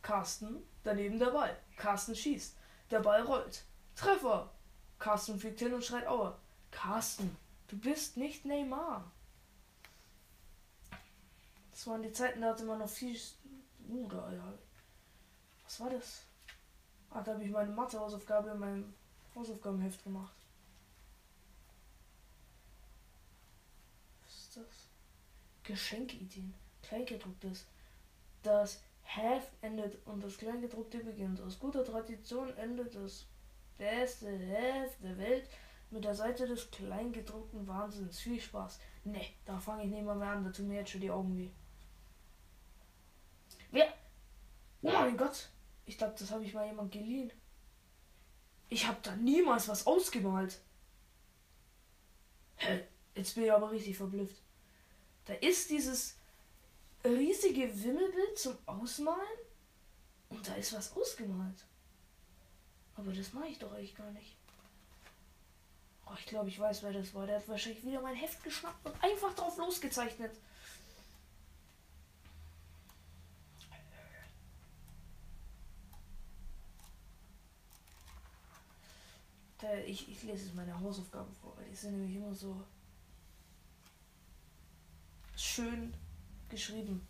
Carsten, 0.03 0.63
daneben 0.85 1.19
der 1.19 1.31
Ball. 1.31 1.57
Carsten 1.79 2.15
schießt. 2.15 2.55
Der 2.91 3.01
Ball 3.01 3.23
rollt. 3.23 3.65
Treffer. 3.95 4.53
Carsten 4.99 5.39
fliegt 5.39 5.59
hin 5.59 5.75
und 5.75 5.85
schreit 5.85 6.07
Aua. 6.07 6.39
Carsten, 6.71 7.37
du 7.69 7.79
bist 7.79 8.17
nicht 8.17 8.45
Neymar. 8.45 9.11
Das 11.71 11.87
waren 11.87 12.03
die 12.03 12.13
Zeiten, 12.13 12.41
da 12.41 12.49
hatte 12.49 12.65
man 12.65 12.79
noch 12.79 12.89
viel. 12.89 13.19
Uh, 13.89 14.09
da. 14.09 14.33
Was 15.65 15.81
war 15.81 15.91
das? 15.91 16.23
Ah, 17.11 17.23
da 17.23 17.35
habe 17.35 17.45
ich 17.45 17.51
meine 17.51 17.71
Mathe-Hausaufgabe 17.71 18.51
in 18.51 18.59
meinem 18.59 18.95
Hausaufgabenheft 19.35 20.03
gemacht. 20.03 20.35
Was 24.25 24.35
ist 24.35 24.57
das? 24.57 24.89
Geschenkideen. 25.63 26.55
Kleingedrucktes. 26.83 27.67
Das 28.43 28.83
Heft 29.03 29.53
endet 29.61 30.05
und 30.07 30.23
das 30.23 30.37
Kleingedruckte 30.37 30.99
beginnt. 30.99 31.41
Aus 31.41 31.59
guter 31.59 31.85
Tradition 31.85 32.57
endet 32.57 32.95
das 32.95 33.27
beste 33.79 34.39
der 34.39 35.19
Welt 35.19 35.49
mit 35.91 36.05
der 36.05 36.15
Seite 36.15 36.47
des 36.47 36.71
Kleingedruckten 36.71 37.67
Wahnsinns. 37.67 38.19
Viel 38.21 38.41
Spaß. 38.41 38.81
Ne, 39.05 39.25
da 39.45 39.59
fange 39.59 39.85
ich 39.85 39.91
nicht 39.91 40.05
mal 40.05 40.17
mehr 40.17 40.31
an. 40.31 40.45
Da 40.45 40.51
tun 40.51 40.69
mir 40.69 40.77
jetzt 40.79 40.91
schon 40.91 41.01
die 41.01 41.11
Augen 41.11 41.37
weh. 41.37 41.51
Wer? 43.71 43.93
Oh 44.83 44.91
mein 44.91 45.17
Gott. 45.17 45.49
Ich 45.85 45.99
glaube, 45.99 46.15
das 46.19 46.31
habe 46.31 46.45
ich 46.45 46.55
mal 46.55 46.67
jemand 46.67 46.93
geliehen. 46.93 47.33
Ich 48.69 48.87
habe 48.87 48.99
da 49.03 49.15
niemals 49.17 49.69
was 49.69 49.87
ausgemalt. 49.87 50.61
Hä? 52.57 52.85
Jetzt 53.15 53.35
bin 53.35 53.45
ich 53.45 53.53
aber 53.53 53.71
richtig 53.71 53.97
verblüfft. 53.97 54.43
Da 55.25 55.35
ist 55.35 55.71
dieses 55.71 56.17
riesige 57.05 57.83
Wimmelbild 57.83 58.39
zum 58.39 58.57
Ausmalen 58.67 59.39
und 60.29 60.47
da 60.47 60.55
ist 60.55 60.73
was 60.73 60.95
ausgemalt. 60.97 61.65
Aber 62.97 63.13
das 63.13 63.33
mache 63.33 63.49
ich 63.49 63.59
doch 63.59 63.73
eigentlich 63.73 63.95
gar 63.95 64.11
nicht. 64.13 64.37
Oh, 66.07 66.15
ich 66.19 66.27
glaube, 66.27 66.49
ich 66.49 66.59
weiß, 66.59 66.83
wer 66.83 66.93
das 66.93 67.13
war. 67.15 67.27
Der 67.27 67.37
hat 67.37 67.49
wahrscheinlich 67.49 67.85
wieder 67.85 68.01
mein 68.01 68.15
Heft 68.15 68.43
geschnappt 68.43 68.87
und 68.87 69.03
einfach 69.03 69.35
drauf 69.35 69.57
losgezeichnet. 69.59 70.33
Ich, 79.85 80.09
ich 80.09 80.23
lese 80.23 80.47
jetzt 80.47 80.55
meine 80.55 80.79
Hausaufgaben 80.79 81.33
vor, 81.35 81.57
weil 81.57 81.69
die 81.69 81.75
sind 81.75 81.99
nämlich 81.99 82.15
immer 82.15 82.33
so 82.33 82.63
schön 85.35 85.93
geschrieben. 86.49 87.07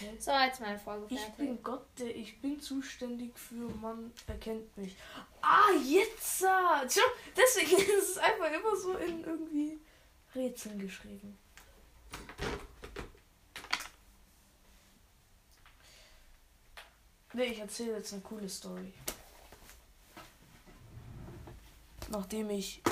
Okay. 0.00 0.16
So, 0.18 0.30
jetzt 0.32 0.60
meine 0.60 0.78
Folge 0.78 1.06
Ich 1.10 1.20
fertig. 1.20 1.36
bin 1.36 1.62
Gott, 1.62 1.86
der 1.98 2.16
ich 2.16 2.40
bin 2.40 2.58
zuständig 2.58 3.38
für 3.38 3.68
man 3.80 4.12
erkennt 4.26 4.74
mich. 4.78 4.96
Ah, 5.42 5.72
jetzt! 5.84 6.38
Tja, 6.38 7.02
Deswegen 7.36 7.76
ist 7.98 8.10
es 8.10 8.18
einfach 8.18 8.50
immer 8.50 8.76
so 8.76 8.94
in 8.94 9.22
irgendwie 9.22 9.78
Rätseln 10.34 10.78
geschrieben. 10.78 11.36
Nee, 17.32 17.44
ich 17.44 17.58
erzähle 17.58 17.96
jetzt 17.96 18.12
eine 18.12 18.22
coole 18.22 18.48
Story. 18.48 18.92
Nachdem 22.08 22.50
ich 22.50 22.82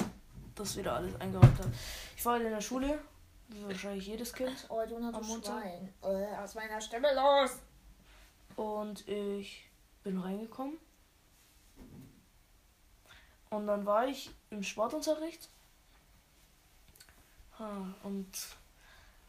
das 0.54 0.76
wieder 0.76 0.94
alles 0.94 1.18
eingeräumt 1.20 1.58
habe. 1.58 1.72
Ich 2.16 2.24
war 2.24 2.34
halt 2.34 2.44
in 2.44 2.50
der 2.50 2.60
Schule, 2.60 3.00
wahrscheinlich 3.48 4.06
jedes 4.06 4.32
Kind. 4.32 4.66
Oh, 4.68 4.82
du 4.86 4.96
Am 4.96 5.26
Montag. 5.26 5.64
Äh, 6.02 6.36
aus 6.36 6.54
meiner 6.54 6.80
Stimme 6.80 7.08
los. 7.14 7.58
Und 8.56 9.06
ich 9.08 9.68
bin 10.02 10.18
reingekommen. 10.18 10.78
Und 13.50 13.66
dann 13.66 13.86
war 13.86 14.06
ich 14.06 14.30
im 14.50 14.62
Sportunterricht. 14.62 15.48
Ha, 17.58 17.94
Und 18.02 18.28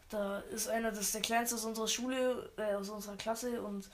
da 0.10 0.40
ist 0.40 0.68
einer, 0.68 0.90
das 0.92 1.02
ist 1.02 1.14
der 1.14 1.22
kleinste 1.22 1.56
aus 1.56 1.66
unserer 1.66 1.88
Schule, 1.88 2.52
äh, 2.58 2.74
aus 2.76 2.90
unserer 2.90 3.16
Klasse. 3.16 3.62
Und 3.62 3.90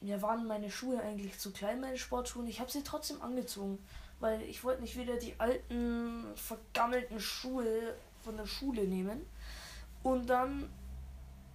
mir 0.00 0.20
waren 0.22 0.46
meine 0.46 0.70
Schuhe 0.70 1.00
eigentlich 1.00 1.38
zu 1.38 1.52
klein, 1.52 1.80
meine 1.80 1.98
Sportschuhe. 1.98 2.42
Und 2.42 2.48
ich 2.48 2.60
habe 2.60 2.70
sie 2.70 2.82
trotzdem 2.82 3.22
angezogen. 3.22 3.78
Weil 4.20 4.42
ich 4.42 4.64
wollte 4.64 4.82
nicht 4.82 4.96
wieder 4.96 5.16
die 5.16 5.38
alten, 5.38 6.34
vergammelten 6.34 7.20
Schuhe 7.20 7.94
von 8.22 8.36
der 8.36 8.46
Schule 8.46 8.84
nehmen. 8.84 9.26
Und 10.02 10.28
dann 10.28 10.70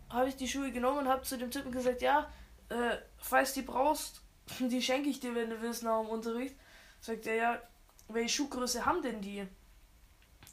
habe 0.10 0.30
ich 0.30 0.36
die 0.36 0.48
Schuhe 0.48 0.72
genommen 0.72 1.00
und 1.00 1.08
habe 1.08 1.24
zu 1.24 1.38
dem 1.38 1.52
Typen 1.52 1.72
gesagt, 1.72 2.02
ja, 2.02 2.30
äh, 2.70 2.98
falls 3.18 3.54
die 3.54 3.62
brauchst, 3.62 4.22
die 4.60 4.82
schenke 4.82 5.10
ich 5.10 5.20
dir, 5.20 5.36
wenn 5.36 5.50
du 5.50 5.62
willst, 5.62 5.84
nach 5.84 6.02
dem 6.02 6.10
Unterricht. 6.10 6.56
Sagt 7.02 7.26
er, 7.26 7.36
ja, 7.36 7.62
welche 8.08 8.30
Schuhgröße 8.30 8.86
haben 8.86 9.02
denn 9.02 9.22
die? 9.22 9.48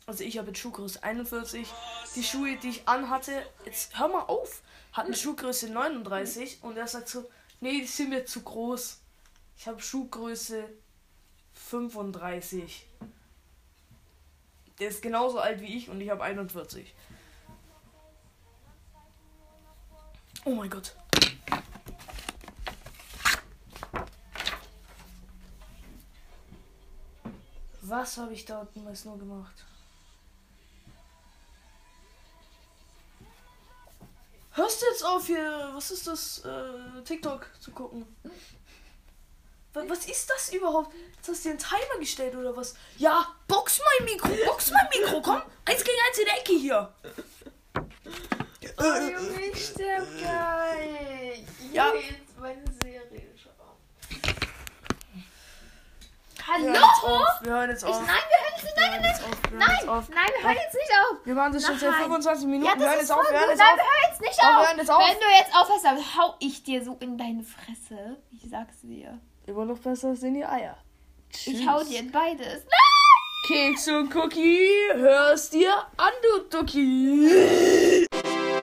Also 0.07 0.25
ich 0.25 0.39
habe 0.39 0.49
jetzt 0.49 0.59
Schuhgröße 0.59 1.03
41. 1.03 1.69
Die 2.17 2.25
Schuhe, 2.25 2.57
die 2.57 2.71
ich 2.71 2.89
anhatte, 2.89 3.47
jetzt 3.65 3.99
hör 3.99 4.09
mal 4.09 4.23
auf, 4.23 4.63
hatten 4.93 5.15
Schuhgröße 5.15 5.71
39 5.71 6.63
und 6.63 6.77
er 6.77 6.89
sagt 6.89 7.09
so, 7.09 7.31
nee, 7.61 7.81
die 7.81 7.87
sind 7.87 8.11
mir 8.11 8.25
zu 8.25 8.43
groß. 8.43 8.99
Ich 9.57 9.69
habe 9.69 9.81
Schuhgröße 9.81 10.69
35. 11.53 12.87
Der 14.81 14.89
ist 14.89 15.03
genauso 15.03 15.39
alt 15.39 15.61
wie 15.61 15.77
ich 15.77 15.91
und 15.91 16.01
ich 16.01 16.09
habe 16.09 16.23
41. 16.23 16.95
Oh 20.47 20.55
mein 20.55 20.71
Gott. 20.71 20.97
Was 27.83 28.17
habe 28.17 28.33
ich 28.33 28.47
da 28.47 28.67
damals 28.75 29.05
nur 29.05 29.19
gemacht? 29.19 29.67
Hörst 34.53 34.81
du 34.81 34.87
jetzt 34.87 35.05
auf 35.05 35.27
hier, 35.27 35.71
was 35.75 35.91
ist 35.91 36.07
das, 36.07 36.45
äh, 36.45 37.03
TikTok 37.05 37.51
zu 37.61 37.71
gucken? 37.73 38.07
Wa- 39.73 39.85
Was 39.87 40.07
ist 40.07 40.29
das 40.31 40.53
überhaupt? 40.53 40.93
Jetzt 41.17 41.29
hast 41.29 41.45
du 41.45 41.49
dir 41.49 41.51
einen 41.51 41.59
Timer 41.59 41.99
gestellt 42.01 42.35
oder 42.35 42.57
was? 42.57 42.75
Ja, 42.97 43.27
box 43.47 43.81
mein 43.99 44.05
Mikro, 44.07 44.29
box 44.47 44.71
mein 44.73 44.89
Mikro, 44.91 45.21
komm! 45.23 45.43
Eins 45.65 45.85
gegen 45.85 45.99
eins 46.09 46.19
in 46.19 46.25
der 46.25 46.39
Ecke 46.39 46.53
hier! 46.55 46.93
Oh, 48.79 48.83
Junge, 48.83 49.41
ich 49.53 49.65
sterb 49.67 50.07
geil. 50.21 51.45
Ja. 51.73 51.93
Jetzt 51.95 52.39
meine 52.39 52.65
Serie 52.83 53.35
schauen. 53.37 53.55
Wir 56.47 56.57
hören 56.57 56.75
Hallo? 56.75 56.75
jetzt 56.75 57.05
auf, 57.05 57.43
wir 57.43 57.53
hören 57.53 57.71
jetzt 57.71 57.83
Ich, 57.83 57.89
auf. 57.89 58.01
nein, 58.01 58.17
wir 58.29 58.39
hören 58.41 58.55
jetzt 59.05 59.27
nicht. 59.29 59.53
Nein, 59.53 59.59
nein, 59.59 59.87
nein. 59.87 60.05
Nein, 60.11 60.29
wir 60.37 60.43
hören 60.49 60.57
jetzt 60.65 60.75
nicht 60.75 60.91
auf. 60.91 61.27
Wir 61.27 61.35
machen 61.35 61.53
das 61.53 61.67
schon 61.67 61.79
seit 61.79 61.91
Nein. 61.91 62.03
25 62.03 62.47
Minuten. 62.49 62.67
Ja, 62.73 62.79
wir 62.79 62.87
hören 62.89 62.99
das 62.99 63.09
jetzt 63.09 63.13
auf, 63.13 63.23
wir 63.31 63.39
hören 63.39 63.41
gut. 63.43 63.51
jetzt 63.51 63.59
Nein, 63.59 63.69
auf. 63.71 63.77
wir 63.77 63.85
hören 63.85 64.11
jetzt 64.11 64.21
nicht 64.21 64.39
wir 64.43 64.49
auf. 64.59 64.67
hören 64.67 64.79
jetzt 64.79 64.91
auf. 64.91 65.01
Wenn 65.01 65.21
du 65.21 65.27
jetzt 65.39 65.55
aufhörst, 65.57 65.85
dann 65.85 66.17
hau 66.17 66.35
ich 66.41 66.63
dir 66.65 66.85
so 66.85 66.97
in 67.01 67.19
deine 67.19 67.45
Fresse. 67.45 68.17
Ich 68.33 68.49
sag's 68.51 68.81
dir. 68.83 69.21
Immer 69.51 69.65
noch 69.65 69.79
besser 69.79 70.15
in 70.23 70.35
die 70.35 70.45
Eier. 70.45 70.77
Ich 71.45 71.67
hau 71.67 71.83
dir 71.83 71.99
in 71.99 72.13
beides. 72.13 72.63
Keks 73.49 73.89
und 73.89 74.15
Cookie, 74.15 74.69
hörst 74.95 75.53
dir 75.55 75.75
an, 75.97 76.13
du 76.23 76.57
Ducky. 76.57 78.07